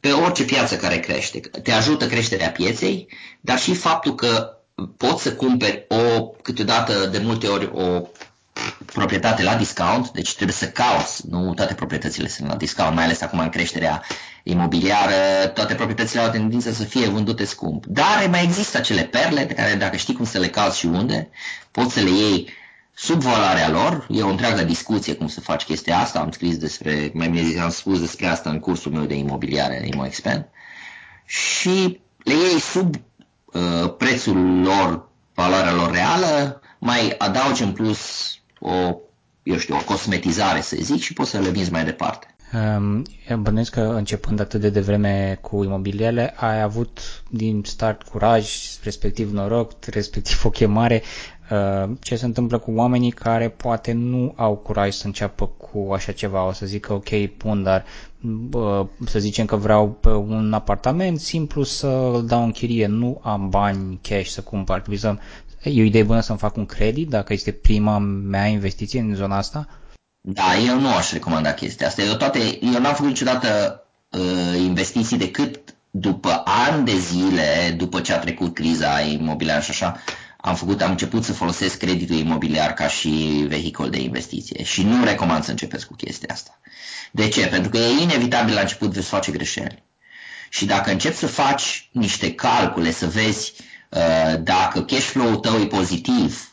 pe 0.00 0.12
orice 0.12 0.44
piață 0.44 0.76
care 0.76 1.00
crește. 1.00 1.40
Te 1.40 1.72
ajută 1.72 2.06
creșterea 2.06 2.50
pieței, 2.50 3.08
dar 3.40 3.58
și 3.58 3.74
faptul 3.74 4.14
că 4.14 4.54
poți 4.96 5.22
să 5.22 5.32
cumperi 5.32 5.86
o, 5.88 6.22
câteodată 6.42 7.06
de 7.06 7.18
multe 7.18 7.46
ori 7.46 7.70
o 7.72 8.08
proprietate 8.92 9.42
la 9.42 9.54
discount, 9.54 10.10
deci 10.10 10.34
trebuie 10.34 10.56
să 10.56 10.68
cauți, 10.68 11.22
nu 11.28 11.54
toate 11.54 11.74
proprietățile 11.74 12.28
sunt 12.28 12.48
la 12.48 12.54
discount, 12.54 12.94
mai 12.94 13.04
ales 13.04 13.20
acum 13.20 13.38
în 13.38 13.48
creșterea 13.48 14.02
imobiliară, 14.42 15.46
toate 15.54 15.74
proprietățile 15.74 16.20
au 16.20 16.30
tendință 16.30 16.72
să 16.72 16.84
fie 16.84 17.08
vândute 17.08 17.44
scump. 17.44 17.84
Dar 17.86 18.26
mai 18.30 18.42
există 18.42 18.78
acele 18.78 19.02
perle 19.02 19.46
pe 19.46 19.54
care 19.54 19.74
dacă 19.74 19.96
știi 19.96 20.14
cum 20.14 20.24
să 20.24 20.38
le 20.38 20.48
cauți 20.48 20.78
și 20.78 20.86
unde, 20.86 21.28
poți 21.70 21.92
să 21.92 22.00
le 22.00 22.10
iei 22.10 22.48
sub 22.94 23.20
valoarea 23.20 23.70
lor. 23.70 24.06
E 24.10 24.22
o 24.22 24.28
întreagă 24.28 24.62
discuție 24.62 25.14
cum 25.14 25.28
să 25.28 25.40
faci 25.40 25.64
chestia 25.64 25.98
asta. 25.98 26.20
Am 26.20 26.30
scris 26.30 26.56
despre, 26.56 27.10
mai 27.14 27.28
bine 27.28 27.44
zis, 27.44 27.58
am 27.58 27.70
spus 27.70 28.00
despre 28.00 28.26
asta 28.26 28.50
în 28.50 28.58
cursul 28.58 28.92
meu 28.92 29.04
de 29.04 29.14
imobiliare, 29.14 29.88
ImoExpand. 29.92 30.48
Și 31.24 32.00
le 32.24 32.34
iei 32.34 32.60
sub 32.60 32.94
uh, 33.44 33.94
prețul 33.98 34.60
lor, 34.60 35.08
valoarea 35.34 35.72
lor 35.72 35.90
reală, 35.90 36.60
mai 36.78 37.14
adaugi 37.18 37.62
în 37.62 37.72
plus 37.72 38.34
o, 38.60 38.96
eu 39.42 39.56
știu, 39.56 39.76
o 39.76 39.84
cosmetizare, 39.84 40.60
să 40.60 40.76
zic, 40.80 41.00
și 41.00 41.12
poți 41.12 41.30
să 41.30 41.38
le 41.38 41.50
vinzi 41.50 41.72
mai 41.72 41.84
departe. 41.84 42.34
Um, 42.52 43.04
bănuiesc 43.38 43.72
că 43.72 43.80
începând 43.80 44.40
atât 44.40 44.60
de 44.60 44.70
devreme 44.70 45.38
cu 45.40 45.64
imobiliele, 45.64 46.34
ai 46.36 46.62
avut 46.62 47.22
din 47.28 47.62
start 47.64 48.02
curaj, 48.02 48.52
respectiv 48.82 49.32
noroc, 49.32 49.84
respectiv 49.84 50.44
o 50.44 50.50
chemare. 50.50 51.02
Uh, 51.50 51.90
ce 52.00 52.16
se 52.16 52.24
întâmplă 52.24 52.58
cu 52.58 52.70
oamenii 52.74 53.10
care 53.10 53.48
poate 53.48 53.92
nu 53.92 54.32
au 54.36 54.56
curaj 54.56 54.94
să 54.94 55.06
înceapă 55.06 55.46
cu 55.46 55.92
așa 55.92 56.12
ceva, 56.12 56.46
o 56.46 56.52
să 56.52 56.66
zică 56.66 56.92
ok, 56.92 57.26
pun, 57.36 57.62
dar 57.62 57.84
uh, 58.52 58.86
să 59.06 59.18
zicem 59.18 59.46
că 59.46 59.56
vreau 59.56 59.88
pe 59.88 60.08
un 60.08 60.52
apartament 60.52 61.20
simplu 61.20 61.62
să 61.62 61.86
îl 61.86 62.26
dau 62.26 62.44
în 62.44 62.50
chirie, 62.50 62.86
nu 62.86 63.20
am 63.22 63.48
bani 63.48 63.98
cash 64.02 64.28
să 64.28 64.40
cumpăr. 64.40 64.82
E 65.62 65.80
o 65.80 65.84
idee 65.84 66.02
bună 66.02 66.20
să-mi 66.20 66.38
fac 66.38 66.56
un 66.56 66.66
credit 66.66 67.08
dacă 67.08 67.32
este 67.32 67.52
prima 67.52 67.98
mea 67.98 68.46
investiție 68.46 69.00
în 69.00 69.14
zona 69.14 69.36
asta? 69.36 69.66
Da, 70.20 70.56
eu 70.66 70.80
nu 70.80 70.88
aș 70.88 71.12
recomanda 71.12 71.52
chestia 71.52 71.86
asta. 71.86 72.02
Eu, 72.02 72.14
toate, 72.14 72.38
eu 72.60 72.80
n-am 72.80 72.94
făcut 72.94 73.08
niciodată 73.08 73.82
uh, 74.10 74.60
investiții 74.60 75.18
decât 75.18 75.74
după 75.90 76.42
ani 76.44 76.84
de 76.84 76.96
zile, 76.98 77.74
după 77.76 78.00
ce 78.00 78.12
a 78.12 78.18
trecut 78.18 78.54
criza 78.54 79.00
imobiliară 79.00 79.60
și 79.60 79.70
așa, 79.70 79.96
am 80.42 80.54
făcut, 80.54 80.82
am 80.82 80.90
început 80.90 81.24
să 81.24 81.32
folosesc 81.32 81.78
creditul 81.78 82.16
imobiliar 82.16 82.72
ca 82.72 82.88
și 82.88 83.44
vehicul 83.48 83.90
de 83.90 84.00
investiție 84.00 84.64
și 84.64 84.82
nu 84.82 85.04
recomand 85.04 85.44
să 85.44 85.50
începeți 85.50 85.86
cu 85.86 85.94
chestia 85.94 86.28
asta. 86.32 86.60
De 87.12 87.28
ce? 87.28 87.46
Pentru 87.46 87.70
că 87.70 87.78
e 87.78 88.02
inevitabil 88.02 88.54
la 88.54 88.60
început 88.60 88.90
veți 88.92 89.08
face 89.08 89.32
greșeli. 89.32 89.82
Și 90.48 90.64
dacă 90.64 90.90
începi 90.90 91.16
să 91.16 91.26
faci 91.26 91.88
niște 91.92 92.34
calcule, 92.34 92.90
să 92.92 93.06
vezi 93.06 93.52
uh, 93.88 94.42
dacă 94.42 94.82
cash 94.82 95.04
flow-ul 95.04 95.36
tău 95.36 95.60
e 95.60 95.66
pozitiv, 95.66 96.49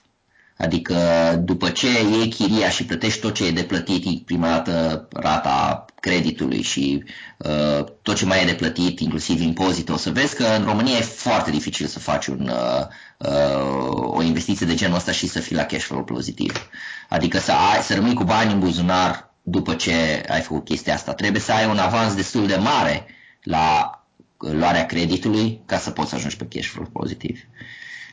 Adică 0.58 0.96
după 1.44 1.70
ce 1.70 1.88
iei 1.88 2.28
chiria 2.28 2.70
și 2.70 2.86
plătești 2.86 3.20
tot 3.20 3.34
ce 3.34 3.46
e 3.46 3.52
de 3.52 3.64
plătit, 3.64 4.26
prima 4.26 4.48
dată 4.48 5.08
rata 5.14 5.86
creditului 6.00 6.62
și 6.62 7.04
uh, 7.38 7.86
tot 8.02 8.16
ce 8.16 8.26
mai 8.26 8.42
e 8.42 8.46
de 8.46 8.54
plătit, 8.54 9.00
inclusiv 9.00 9.42
impozite, 9.42 9.92
o 9.92 9.98
să 9.98 10.10
vezi 10.10 10.36
că 10.36 10.44
în 10.44 10.64
România 10.64 10.98
e 10.98 11.02
foarte 11.02 11.52
dificil 11.52 11.86
să 11.86 12.00
faci 12.00 12.28
un, 12.28 12.52
uh, 12.54 12.86
uh, 13.18 13.92
o 13.92 14.22
investiție 14.22 14.66
de 14.66 14.76
genul 14.76 14.96
ăsta 14.96 15.12
și 15.12 15.28
să 15.28 15.40
fii 15.40 15.56
la 15.56 15.64
cash 15.64 15.84
flow 15.84 16.04
pozitiv. 16.04 16.70
Adică 17.10 17.40
să, 17.40 17.52
ai, 17.52 17.82
să 17.82 17.94
rămâi 17.94 18.14
cu 18.14 18.24
bani 18.24 18.52
în 18.52 18.60
buzunar 18.60 19.34
după 19.42 19.74
ce 19.74 20.26
ai 20.30 20.42
făcut 20.42 20.66
chestia 20.66 20.94
asta. 20.94 21.14
Trebuie 21.14 21.42
să 21.42 21.52
ai 21.52 21.66
un 21.66 21.78
avans 21.78 22.16
destul 22.16 22.48
de 22.48 22.56
mare 22.56 23.06
la 23.44 23.92
luarea 24.38 24.86
creditului 24.86 25.62
ca 25.66 25.78
să 25.78 25.92
poți 25.92 26.10
să 26.10 26.16
ajungi 26.16 26.38
pe 26.38 26.48
cash 26.50 26.68
flow 26.68 26.86
pozitiv. 26.94 27.40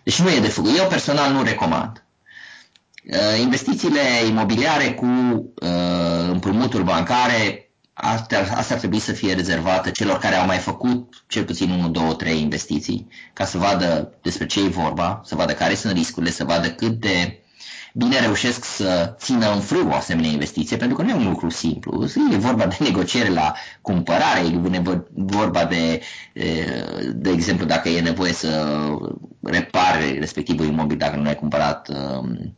Deci 0.02 0.20
nu 0.20 0.30
e 0.30 0.40
de 0.40 0.48
făcut. 0.48 0.76
Eu 0.78 0.86
personal 0.86 1.32
nu 1.32 1.42
recomand. 1.42 2.03
Uh, 3.10 3.40
investițiile 3.40 4.00
imobiliare 4.28 4.92
cu 4.92 5.06
uh, 5.06 6.28
împrumuturi 6.30 6.84
bancare, 6.84 7.70
asta, 7.92 8.38
asta 8.38 8.74
ar 8.74 8.78
trebui 8.78 8.98
să 8.98 9.12
fie 9.12 9.34
rezervată 9.34 9.90
celor 9.90 10.18
care 10.18 10.34
au 10.34 10.46
mai 10.46 10.58
făcut 10.58 11.24
cel 11.26 11.44
puțin 11.44 11.70
1, 11.70 11.88
2, 11.88 12.14
3 12.16 12.40
investiții, 12.40 13.08
ca 13.32 13.44
să 13.44 13.58
vadă 13.58 14.18
despre 14.22 14.46
ce 14.46 14.64
e 14.64 14.68
vorba, 14.68 15.20
să 15.24 15.34
vadă 15.34 15.52
care 15.52 15.74
sunt 15.74 15.92
riscurile, 15.92 16.30
să 16.30 16.44
vadă 16.44 16.70
cât 16.70 17.00
de 17.00 17.38
bine 17.94 18.20
reușesc 18.20 18.64
să 18.64 19.14
țină 19.18 19.52
în 19.54 19.60
frâu 19.60 19.88
o 19.88 19.94
asemenea 19.94 20.30
investiție, 20.30 20.76
pentru 20.76 20.96
că 20.96 21.02
nu 21.02 21.10
e 21.10 21.14
un 21.14 21.28
lucru 21.28 21.48
simplu. 21.48 22.08
E 22.32 22.36
vorba 22.36 22.66
de 22.66 22.76
negociere 22.80 23.28
la 23.28 23.54
cumpărare, 23.80 24.40
e 24.72 24.80
vorba 25.12 25.64
de, 25.64 26.00
de 27.14 27.30
exemplu, 27.30 27.66
dacă 27.66 27.88
e 27.88 28.00
nevoie 28.00 28.32
să 28.32 28.78
repare 29.42 30.18
respectivul 30.18 30.66
imobil 30.66 30.96
dacă 30.96 31.16
nu 31.16 31.22
l-ai 31.22 31.36
cumpărat 31.36 31.88
um, 31.88 32.54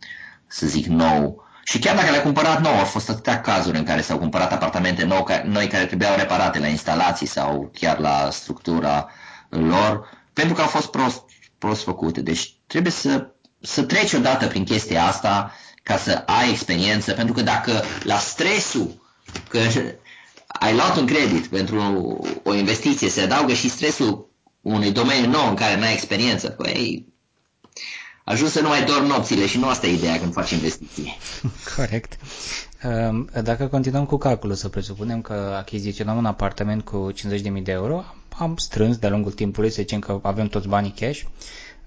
să 0.47 0.67
zic, 0.67 0.87
nou. 0.87 1.45
Și 1.65 1.79
chiar 1.79 1.97
dacă 1.97 2.11
le-a 2.11 2.23
cumpărat 2.23 2.63
nou, 2.63 2.73
au 2.73 2.85
fost 2.85 3.11
atâtea 3.11 3.41
cazuri 3.41 3.79
în 3.79 3.85
care 3.85 4.01
s-au 4.01 4.19
cumpărat 4.19 4.53
apartamente 4.53 5.05
nou, 5.05 5.27
noi 5.45 5.67
care 5.67 5.87
trebuiau 5.87 6.17
reparate 6.17 6.59
la 6.59 6.67
instalații 6.67 7.27
sau 7.27 7.71
chiar 7.75 7.99
la 7.99 8.29
structura 8.31 9.09
lor, 9.49 10.09
pentru 10.33 10.55
că 10.55 10.61
au 10.61 10.69
fost 10.69 10.91
prost, 10.91 11.23
prost 11.59 11.83
făcute. 11.83 12.21
Deci 12.21 12.55
trebuie 12.67 12.93
să, 12.93 13.35
să 13.61 13.83
treci 13.83 14.13
odată 14.13 14.47
prin 14.47 14.65
chestia 14.65 15.05
asta 15.05 15.55
ca 15.83 15.97
să 15.97 16.23
ai 16.27 16.51
experiență, 16.51 17.13
pentru 17.13 17.35
că 17.35 17.43
dacă 17.43 17.83
la 18.03 18.17
stresul 18.17 19.03
că 19.49 19.59
ai 20.47 20.75
luat 20.75 20.97
un 20.97 21.07
credit 21.07 21.47
pentru 21.47 21.81
o 22.43 22.55
investiție, 22.55 23.09
se 23.09 23.21
adaugă 23.21 23.53
și 23.53 23.69
stresul 23.69 24.31
unui 24.61 24.93
domeniu 24.93 25.31
nou 25.31 25.49
în 25.49 25.55
care 25.55 25.81
n-ai 25.81 25.93
experiență, 25.93 26.49
păi 26.49 27.07
ajuns 28.29 28.53
să 28.53 28.61
nu 28.61 28.69
mai 28.69 28.85
dorm 28.85 29.07
nopțile 29.07 29.47
și 29.47 29.59
nu 29.59 29.69
asta 29.69 29.87
e 29.87 29.93
ideea 29.95 30.19
când 30.21 30.33
faci 30.33 30.51
investiții. 30.51 31.17
Corect. 31.77 32.17
Ehm, 32.83 33.31
dacă 33.43 33.67
continuăm 33.67 34.05
cu 34.07 34.17
calculul, 34.17 34.55
să 34.55 34.69
presupunem 34.69 35.21
că 35.21 35.55
achiziționăm 35.59 36.17
un 36.17 36.27
apartament 36.27 36.83
cu 36.85 37.13
50.000 37.13 37.63
de 37.63 37.73
euro, 37.73 38.05
am 38.39 38.57
strâns 38.57 38.97
de-a 38.97 39.11
lungul 39.11 39.33
timpului, 39.33 39.71
să 39.71 39.77
zicem 39.81 39.99
că 39.99 40.19
avem 40.23 40.47
toți 40.47 40.69
banii 40.69 40.95
cash, 41.01 41.21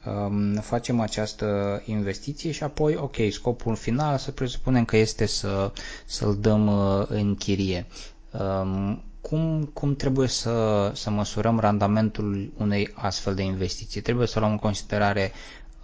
ehm, 0.06 0.62
facem 0.62 1.00
această 1.00 1.82
investiție 1.86 2.52
și 2.52 2.64
apoi, 2.64 2.96
ok, 2.96 3.16
scopul 3.32 3.76
final 3.76 4.18
să 4.18 4.32
presupunem 4.32 4.86
că 4.86 4.98
este 4.98 5.26
să, 5.26 5.72
să-l 6.06 6.38
dăm 6.42 6.68
uh, 6.68 7.06
în 7.08 7.36
chirie. 7.36 7.86
Ehm, 8.34 9.02
cum, 9.22 9.70
cum 9.74 9.96
trebuie 9.96 10.28
să, 10.28 10.92
să 10.96 11.10
măsurăm 11.10 11.60
randamentul 11.60 12.52
unei 12.58 12.92
astfel 12.94 13.36
de 13.36 13.42
investiții? 13.44 14.02
Trebuie 14.02 14.28
să 14.28 14.40
luăm 14.40 14.52
în 14.52 14.58
considerare 14.58 15.32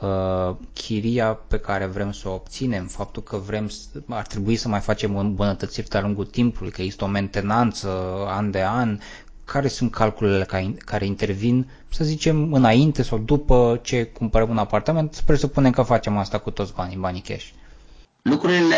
uh, 0.02 0.56
chiria 0.74 1.28
pe 1.48 1.60
care 1.60 1.86
vrem 1.86 2.12
să 2.12 2.30
o 2.30 2.34
obținem, 2.34 2.86
faptul 2.88 3.24
că 3.24 3.38
vrem, 3.38 3.70
ar 4.10 4.26
trebui 4.28 4.56
să 4.56 4.68
mai 4.68 4.80
facem 4.80 5.18
îmbunătățiri 5.18 5.90
de-a 5.90 6.02
lungul 6.02 6.26
timpului, 6.26 6.72
că 6.72 6.82
există 6.82 7.04
o 7.04 7.08
mentenanță 7.08 7.90
an 8.28 8.52
de 8.52 8.64
an, 8.64 9.00
care 9.46 9.68
sunt 9.68 9.92
calculele 9.92 10.46
care 10.86 11.06
intervin, 11.06 11.68
să 11.90 12.04
zicem, 12.04 12.54
înainte 12.54 13.04
sau 13.04 13.18
după 13.18 13.80
ce 13.84 14.04
cumpărăm 14.04 14.50
un 14.50 14.58
apartament, 14.58 15.14
să 15.14 15.22
presupunem 15.26 15.72
că 15.72 15.82
facem 15.82 16.18
asta 16.18 16.38
cu 16.40 16.50
toți 16.52 16.74
banii, 16.74 16.98
banii 16.98 17.22
cash. 17.22 17.46
Lucrurile 18.22 18.76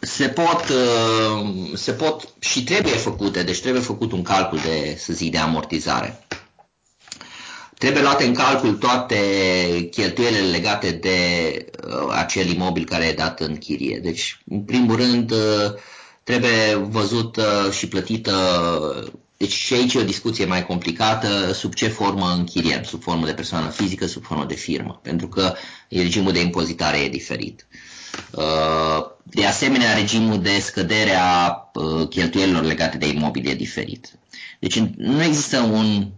se 0.00 0.28
pot, 0.28 0.64
uh, 0.68 1.70
se 1.74 1.92
pot 1.92 2.28
și 2.38 2.64
trebuie 2.64 2.92
făcute, 2.92 3.42
deci 3.42 3.60
trebuie 3.60 3.82
făcut 3.82 4.12
un 4.12 4.22
calcul 4.22 4.58
de, 4.58 4.96
să 4.98 5.12
zic, 5.12 5.30
de 5.30 5.38
amortizare. 5.38 6.24
Trebuie 7.82 8.02
luate 8.02 8.24
în 8.24 8.34
calcul 8.34 8.74
toate 8.74 9.18
cheltuielile 9.90 10.50
legate 10.50 10.90
de 10.90 11.18
uh, 11.86 12.14
acel 12.16 12.48
imobil 12.48 12.84
care 12.84 13.04
e 13.04 13.12
dat 13.12 13.40
în 13.40 13.56
chirie. 13.56 13.98
Deci, 14.02 14.42
în 14.48 14.60
primul 14.60 14.96
rând, 14.96 15.30
uh, 15.30 15.72
trebuie 16.22 16.74
văzut 16.74 17.36
uh, 17.36 17.72
și 17.72 17.88
plătită, 17.88 18.32
deci 19.36 19.52
și 19.52 19.74
aici 19.74 19.94
e 19.94 19.98
o 19.98 20.04
discuție 20.04 20.44
mai 20.44 20.66
complicată, 20.66 21.52
sub 21.52 21.74
ce 21.74 21.88
formă 21.88 22.34
închiriem, 22.36 22.82
sub 22.82 23.02
formă 23.02 23.26
de 23.26 23.32
persoană 23.32 23.68
fizică, 23.68 24.06
sub 24.06 24.24
formă 24.24 24.44
de 24.44 24.54
firmă, 24.54 25.00
pentru 25.02 25.28
că 25.28 25.54
regimul 25.88 26.32
de 26.32 26.40
impozitare 26.40 26.98
e 26.98 27.08
diferit. 27.08 27.66
Uh, 28.30 29.04
de 29.22 29.46
asemenea, 29.46 29.94
regimul 29.94 30.42
de 30.42 30.58
scădere 30.60 31.14
a 31.14 31.70
uh, 31.74 32.08
cheltuielilor 32.08 32.62
legate 32.62 32.98
de 32.98 33.06
imobil 33.08 33.48
e 33.48 33.54
diferit. 33.54 34.12
Deci 34.58 34.78
nu 34.96 35.22
există 35.22 35.60
un 35.60 36.10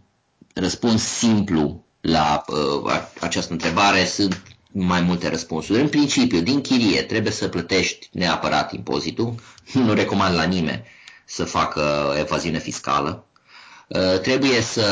răspuns 0.55 1.03
simplu 1.03 1.85
la 2.01 2.45
uh, 2.47 3.01
această 3.21 3.53
întrebare. 3.53 4.05
Sunt 4.05 4.43
mai 4.73 5.01
multe 5.01 5.29
răspunsuri. 5.29 5.81
În 5.81 5.88
principiu, 5.88 6.40
din 6.40 6.61
chirie 6.61 7.03
trebuie 7.03 7.33
să 7.33 7.49
plătești 7.49 8.09
neapărat 8.12 8.73
impozitul. 8.73 9.35
Nu 9.73 9.93
recomand 9.93 10.35
la 10.35 10.43
nimeni 10.45 10.83
să 11.25 11.45
facă 11.45 12.14
evaziune 12.19 12.59
fiscală. 12.59 13.25
Uh, 13.88 14.19
trebuie 14.21 14.61
să 14.61 14.83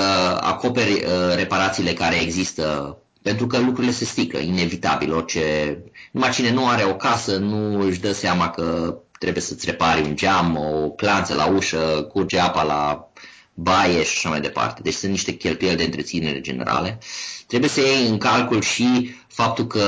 acoperi 0.40 0.92
uh, 0.92 1.34
reparațiile 1.34 1.92
care 1.92 2.20
există 2.20 2.96
pentru 3.22 3.46
că 3.46 3.58
lucrurile 3.58 3.92
se 3.92 4.04
strică, 4.04 4.38
inevitabil. 4.38 5.14
Orice... 5.14 5.78
Numai 6.12 6.30
cine 6.30 6.50
nu 6.52 6.68
are 6.68 6.84
o 6.84 6.94
casă 6.94 7.36
nu 7.36 7.80
își 7.80 8.00
dă 8.00 8.12
seama 8.12 8.50
că 8.50 8.96
trebuie 9.18 9.42
să-ți 9.42 9.66
repari 9.66 10.02
un 10.02 10.16
geam, 10.16 10.56
o 10.56 10.90
clanță 10.90 11.34
la 11.34 11.46
ușă, 11.46 12.08
curge 12.12 12.38
apa 12.38 12.62
la 12.62 13.11
baie 13.54 14.02
și 14.02 14.12
așa 14.16 14.28
mai 14.28 14.40
departe. 14.40 14.80
Deci 14.82 14.94
sunt 14.94 15.10
niște 15.10 15.32
cheltuieli 15.32 15.76
de 15.76 15.84
întreținere 15.84 16.40
generale. 16.40 16.98
Trebuie 17.46 17.70
să 17.70 17.80
iei 17.80 18.08
în 18.08 18.18
calcul 18.18 18.60
și 18.60 19.14
faptul 19.28 19.66
că 19.66 19.84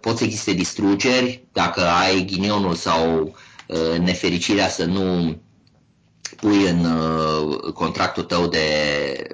pot 0.00 0.16
să 0.16 0.24
existe 0.24 0.52
distrugeri 0.52 1.42
dacă 1.52 1.86
ai 1.86 2.24
ghinionul 2.24 2.74
sau 2.74 3.36
uh, 3.66 3.98
nefericirea 3.98 4.68
să 4.68 4.84
nu 4.84 5.36
pui 6.36 6.68
în 6.68 6.84
uh, 6.84 7.72
contractul 7.72 8.22
tău 8.22 8.46
de 8.46 8.66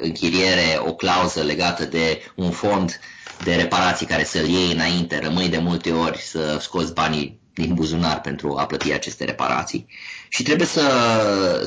închiriere 0.00 0.80
o 0.86 0.94
clauză 0.94 1.40
legată 1.40 1.84
de 1.84 2.32
un 2.34 2.50
fond 2.50 3.00
de 3.44 3.54
reparații 3.54 4.06
care 4.06 4.24
să-l 4.24 4.48
iei 4.48 4.72
înainte, 4.72 5.18
rămâi 5.22 5.48
de 5.48 5.58
multe 5.58 5.92
ori 5.92 6.18
să 6.18 6.58
scoți 6.60 6.92
banii 6.92 7.40
din 7.54 7.74
buzunar 7.74 8.20
pentru 8.20 8.56
a 8.58 8.66
plăti 8.66 8.92
aceste 8.92 9.24
reparații. 9.24 9.86
Și 10.28 10.42
trebuie 10.42 10.66
să, 10.66 10.82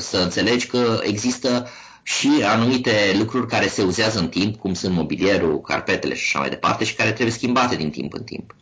să 0.00 0.18
înțelegi 0.18 0.66
că 0.66 1.00
există 1.02 1.68
și 2.16 2.42
anumite 2.44 3.14
lucruri 3.18 3.46
care 3.46 3.68
se 3.68 3.82
uzează 3.82 4.18
în 4.18 4.28
timp, 4.28 4.56
cum 4.56 4.74
sunt 4.74 4.94
mobilierul, 4.94 5.60
carpetele 5.60 6.14
și 6.14 6.22
așa 6.26 6.38
mai 6.38 6.48
departe, 6.48 6.84
și 6.84 6.94
care 6.94 7.12
trebuie 7.12 7.34
schimbate 7.34 7.76
din 7.76 7.90
timp 7.90 8.12
în 8.12 8.24
timp. 8.24 8.54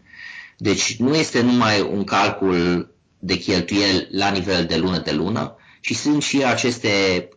Deci 0.57 0.97
nu 0.97 1.15
este 1.15 1.41
numai 1.41 1.81
un 1.81 2.05
calcul 2.05 2.91
de 3.19 3.37
cheltuieli 3.37 4.09
la 4.11 4.31
nivel 4.31 4.65
de 4.65 4.77
lună 4.77 4.99
de 4.99 5.13
lună, 5.13 5.57
ci 5.81 5.95
sunt 5.95 6.23
și 6.23 6.45
aceste 6.45 7.29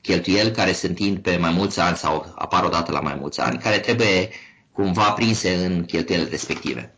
cheltuieli 0.00 0.50
care 0.50 0.72
se 0.72 0.86
întind 0.86 1.18
pe 1.18 1.36
mai 1.36 1.50
mulți 1.50 1.80
ani 1.80 1.96
sau 1.96 2.34
apar 2.34 2.64
odată 2.64 2.92
la 2.92 3.00
mai 3.00 3.16
mulți 3.20 3.40
ani, 3.40 3.58
care 3.58 3.78
trebuie 3.78 4.30
cumva 4.72 5.10
prinse 5.10 5.54
în 5.54 5.84
cheltuielile 5.84 6.30
respective. 6.30 6.94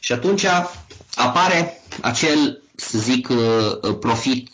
Și 0.00 0.12
atunci 0.12 0.44
apare 1.14 1.80
acel, 2.00 2.62
să 2.74 2.98
zic, 2.98 3.28
profit 4.00 4.48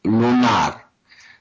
lunar, 0.00 0.91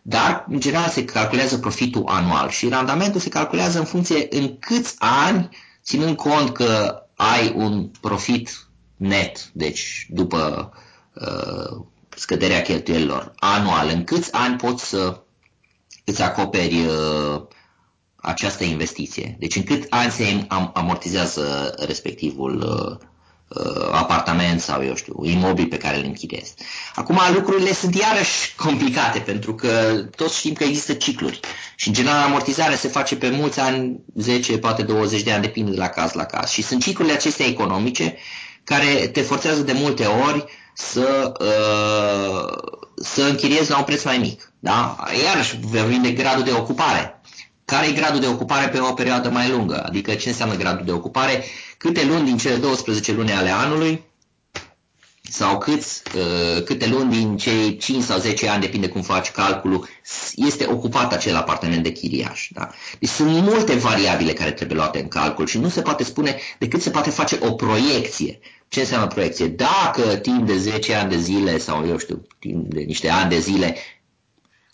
dar, 0.01 0.45
în 0.49 0.59
general, 0.59 0.89
se 0.89 1.05
calculează 1.05 1.57
profitul 1.57 2.03
anual 2.05 2.49
și 2.49 2.69
randamentul 2.69 3.19
se 3.19 3.29
calculează 3.29 3.79
în 3.79 3.85
funcție 3.85 4.27
în 4.29 4.57
câți 4.59 4.95
ani, 4.99 5.49
ținând 5.83 6.15
cont 6.15 6.53
că 6.53 7.01
ai 7.15 7.53
un 7.55 7.89
profit 8.01 8.67
net, 8.97 9.49
deci 9.53 10.07
după 10.09 10.71
uh, 11.13 11.85
scăderea 12.09 12.61
cheltuielilor 12.61 13.33
anual, 13.35 13.89
în 13.93 14.03
câți 14.03 14.33
ani 14.33 14.55
poți 14.55 14.87
să 14.87 15.21
îți 16.05 16.21
acoperi 16.21 16.85
uh, 16.85 17.41
această 18.15 18.63
investiție. 18.63 19.35
Deci 19.39 19.55
în 19.55 19.63
cât 19.63 19.85
ani 19.89 20.11
se 20.11 20.45
amortizează 20.73 21.75
respectivul 21.85 22.57
uh, 22.57 22.97
uh, 22.97 23.09
apartament 23.91 24.61
sau, 24.61 24.85
eu 24.85 24.95
știu, 24.95 25.19
imobil 25.23 25.67
pe 25.67 25.77
care 25.77 25.97
îl 25.97 26.03
închidezi. 26.03 26.53
Acum 26.95 27.19
lucrurile 27.33 27.73
sunt 27.73 27.95
iarăși 27.95 28.55
complicate 28.55 29.19
pentru 29.19 29.55
că 29.55 30.03
toți 30.15 30.37
știm 30.37 30.53
că 30.53 30.63
există 30.63 30.93
cicluri 30.93 31.39
și 31.75 31.87
în 31.87 31.93
general 31.93 32.23
amortizarea 32.23 32.75
se 32.77 32.87
face 32.87 33.15
pe 33.15 33.29
mulți 33.29 33.59
ani, 33.59 33.99
10, 34.15 34.57
poate 34.57 34.83
20 34.83 35.21
de 35.21 35.31
ani, 35.31 35.41
depinde 35.41 35.71
de 35.71 35.77
la 35.77 35.87
caz 35.87 36.13
la 36.13 36.25
caz. 36.25 36.49
Și 36.49 36.61
sunt 36.61 36.81
ciclurile 36.83 37.15
acestea 37.15 37.45
economice 37.45 38.17
care 38.63 39.07
te 39.07 39.21
forțează 39.21 39.61
de 39.61 39.73
multe 39.73 40.05
ori 40.05 40.45
să, 40.73 41.33
uh, 41.39 42.57
să 42.95 43.21
închiriezi 43.21 43.69
la 43.69 43.77
un 43.77 43.83
preț 43.83 44.03
mai 44.03 44.17
mic. 44.17 44.53
Da? 44.59 44.97
Iarăși 45.25 45.57
vorbim 45.61 46.01
de 46.01 46.11
gradul 46.11 46.43
de 46.43 46.51
ocupare. 46.51 47.20
Care 47.71 47.87
e 47.87 47.91
gradul 47.91 48.19
de 48.19 48.27
ocupare 48.27 48.69
pe 48.69 48.79
o 48.79 48.93
perioadă 48.93 49.29
mai 49.29 49.49
lungă? 49.49 49.83
Adică 49.85 50.13
ce 50.13 50.29
înseamnă 50.29 50.55
gradul 50.55 50.85
de 50.85 50.91
ocupare? 50.91 51.43
Câte 51.77 52.05
luni 52.05 52.25
din 52.25 52.37
cele 52.37 52.55
12 52.55 53.11
luni 53.11 53.31
ale 53.31 53.49
anului 53.49 54.03
sau 55.21 55.57
câți, 55.57 56.01
uh, 56.15 56.63
câte 56.63 56.87
luni 56.87 57.11
din 57.11 57.37
cei 57.37 57.77
5 57.77 58.03
sau 58.03 58.19
10 58.19 58.47
ani, 58.47 58.61
depinde 58.61 58.87
cum 58.87 59.01
faci 59.01 59.31
calculul, 59.31 59.87
este 60.35 60.65
ocupat 60.65 61.13
acel 61.13 61.35
apartament 61.35 61.83
de 61.83 61.91
chiriaș. 61.91 62.47
Da? 62.49 62.69
Deci 62.99 63.09
sunt 63.09 63.41
multe 63.41 63.73
variabile 63.73 64.33
care 64.33 64.51
trebuie 64.51 64.77
luate 64.77 64.99
în 64.99 65.07
calcul 65.07 65.47
și 65.47 65.57
nu 65.57 65.69
se 65.69 65.81
poate 65.81 66.03
spune 66.03 66.39
decât 66.59 66.81
se 66.81 66.89
poate 66.89 67.09
face 67.09 67.39
o 67.41 67.51
proiecție. 67.51 68.39
Ce 68.67 68.79
înseamnă 68.79 69.07
proiecție? 69.07 69.47
Dacă 69.47 70.01
timp 70.01 70.47
de 70.47 70.57
10 70.57 70.93
ani 70.93 71.09
de 71.09 71.17
zile 71.17 71.57
sau 71.57 71.87
eu 71.87 71.97
știu, 71.97 72.27
timp 72.39 72.73
de 72.73 72.79
niște 72.79 73.09
ani 73.09 73.29
de 73.29 73.39
zile 73.39 73.75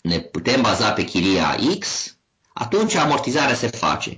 ne 0.02 0.18
putem 0.18 0.60
baza 0.60 0.90
pe 0.90 1.04
chiria 1.04 1.56
X, 1.78 2.12
atunci 2.58 2.94
amortizarea 2.94 3.54
se 3.54 3.66
face. 3.66 4.16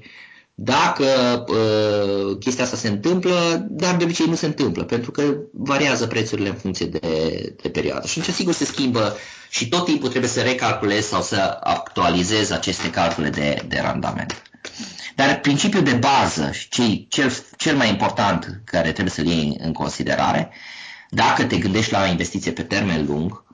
Dacă 0.54 1.04
uh, 1.48 2.36
chestia 2.38 2.64
asta 2.64 2.76
se 2.76 2.88
întâmplă, 2.88 3.66
dar 3.68 3.96
de 3.96 4.04
obicei 4.04 4.26
nu 4.26 4.34
se 4.34 4.46
întâmplă, 4.46 4.84
pentru 4.84 5.10
că 5.10 5.22
variază 5.52 6.06
prețurile 6.06 6.48
în 6.48 6.54
funcție 6.54 6.86
de, 6.86 6.98
de 7.62 7.68
perioadă. 7.68 8.06
Și 8.06 8.18
atunci, 8.18 8.36
sigur, 8.36 8.52
se 8.52 8.64
schimbă 8.64 9.16
și 9.50 9.68
tot 9.68 9.84
timpul 9.84 10.08
trebuie 10.08 10.30
să 10.30 10.40
recalculezi 10.40 11.08
sau 11.08 11.22
să 11.22 11.58
actualizezi 11.62 12.52
aceste 12.52 12.90
calcule 12.90 13.28
de, 13.28 13.62
de 13.68 13.80
randament. 13.82 14.42
Dar 15.14 15.40
principiul 15.40 15.82
de 15.82 15.92
bază 15.92 16.50
și 16.52 17.06
cel, 17.08 17.32
cel 17.56 17.76
mai 17.76 17.88
important 17.88 18.60
care 18.64 18.92
trebuie 18.92 19.14
să-l 19.14 19.26
iei 19.26 19.56
în 19.60 19.72
considerare, 19.72 20.50
dacă 21.10 21.44
te 21.44 21.56
gândești 21.56 21.92
la 21.92 22.02
o 22.02 22.10
investiție 22.10 22.52
pe 22.52 22.62
termen 22.62 23.06
lung 23.06 23.44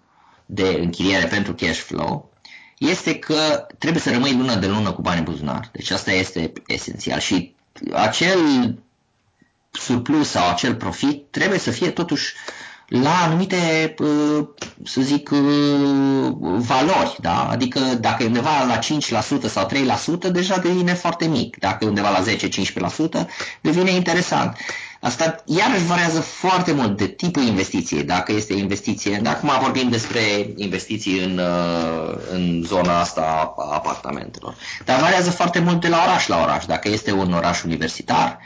de 0.46 0.78
închiriere 0.80 1.26
pentru 1.26 1.54
cash 1.54 1.78
flow, 1.78 2.30
este 2.78 3.18
că 3.18 3.66
trebuie 3.78 4.02
să 4.02 4.10
rămâi 4.10 4.36
lună 4.36 4.54
de 4.54 4.66
lună 4.66 4.92
cu 4.92 5.02
bani 5.02 5.18
în 5.18 5.24
buzunar. 5.24 5.68
Deci 5.72 5.90
asta 5.90 6.12
este 6.12 6.52
esențial 6.66 7.18
și 7.18 7.54
acel 7.92 8.38
surplus 9.70 10.28
sau 10.28 10.48
acel 10.50 10.74
profit 10.74 11.24
trebuie 11.30 11.58
să 11.58 11.70
fie 11.70 11.90
totuși 11.90 12.34
la 12.88 13.22
anumite, 13.22 13.94
uh, 13.98 14.46
să 14.84 15.00
zic, 15.00 15.30
uh, 15.30 15.38
valori. 16.40 17.16
Da? 17.20 17.48
Adică 17.48 17.80
dacă 17.80 18.22
e 18.22 18.26
undeva 18.26 18.64
la 18.64 18.78
5% 18.78 19.48
sau 19.48 19.66
3%, 19.66 20.30
deja 20.32 20.58
devine 20.58 20.94
foarte 20.94 21.26
mic. 21.26 21.58
Dacă 21.58 21.84
e 21.84 21.88
undeva 21.88 22.10
la 22.10 22.22
10-15%, 22.22 23.26
devine 23.60 23.90
interesant. 23.90 24.56
Asta 25.06 25.42
iarăși 25.44 25.84
variază 25.84 26.20
foarte 26.20 26.72
mult 26.72 26.96
de 26.96 27.06
tipul 27.06 27.42
investiției, 27.42 28.02
dacă 28.02 28.32
este 28.32 28.52
investiție, 28.52 29.20
acum 29.24 29.50
vorbim 29.60 29.88
despre 29.88 30.20
investiții 30.56 31.24
în, 31.24 31.38
uh, 31.38 32.16
în 32.30 32.62
zona 32.64 33.00
asta 33.00 33.54
a 33.56 33.74
apartamentelor, 33.74 34.54
dar 34.84 35.00
variază 35.00 35.30
foarte 35.30 35.58
mult 35.58 35.80
de 35.80 35.88
la 35.88 36.02
oraș 36.06 36.26
la 36.26 36.42
oraș, 36.42 36.64
dacă 36.64 36.88
este 36.88 37.12
un 37.12 37.32
oraș 37.32 37.62
universitar 37.62 38.38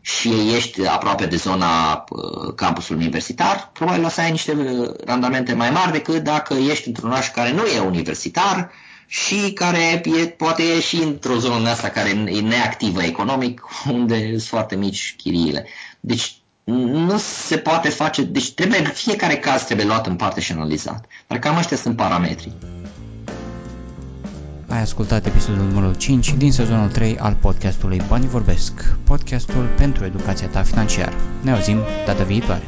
și 0.00 0.30
ești 0.54 0.86
aproape 0.86 1.26
de 1.26 1.36
zona 1.36 2.04
uh, 2.08 2.54
campusului 2.54 3.02
universitar, 3.02 3.70
probabil 3.72 4.04
o 4.04 4.08
să 4.08 4.20
ai 4.20 4.30
niște 4.30 4.52
uh, 4.52 4.90
randamente 5.04 5.54
mai 5.54 5.70
mari 5.70 5.92
decât 5.92 6.22
dacă 6.22 6.54
ești 6.54 6.88
într-un 6.88 7.10
oraș 7.10 7.30
care 7.30 7.52
nu 7.52 7.64
e 7.64 7.80
universitar, 7.80 8.70
și 9.10 9.52
care 9.52 10.02
e, 10.04 10.26
poate 10.26 10.62
e 10.62 10.80
și 10.80 10.96
într-o 10.96 11.36
zonă 11.36 11.68
asta 11.68 11.88
care 11.88 12.08
e 12.08 12.40
neactivă 12.40 13.02
economic, 13.02 13.62
unde 13.92 14.28
sunt 14.28 14.42
foarte 14.42 14.76
mici 14.76 15.14
chiriile. 15.16 15.66
Deci 16.00 16.36
nu 16.64 17.18
se 17.18 17.56
poate 17.56 17.88
face, 17.88 18.22
deci 18.22 18.52
trebuie, 18.52 18.80
fiecare 18.80 19.36
caz 19.36 19.64
trebuie 19.64 19.86
luat 19.86 20.06
în 20.06 20.16
parte 20.16 20.40
și 20.40 20.52
analizat. 20.52 21.06
Dar 21.26 21.38
cam 21.38 21.56
ăștia 21.56 21.76
sunt 21.76 21.96
parametrii. 21.96 22.56
Ai 24.68 24.80
ascultat 24.80 25.26
episodul 25.26 25.64
numărul 25.64 25.94
5 25.94 26.34
din 26.34 26.52
sezonul 26.52 26.88
3 26.88 27.18
al 27.18 27.34
podcastului 27.40 28.02
Banii 28.08 28.28
Vorbesc, 28.28 28.94
podcastul 29.04 29.74
pentru 29.76 30.04
educația 30.04 30.48
ta 30.48 30.62
financiară. 30.62 31.16
Ne 31.40 31.52
auzim 31.52 31.78
data 32.06 32.24
viitoare! 32.24 32.62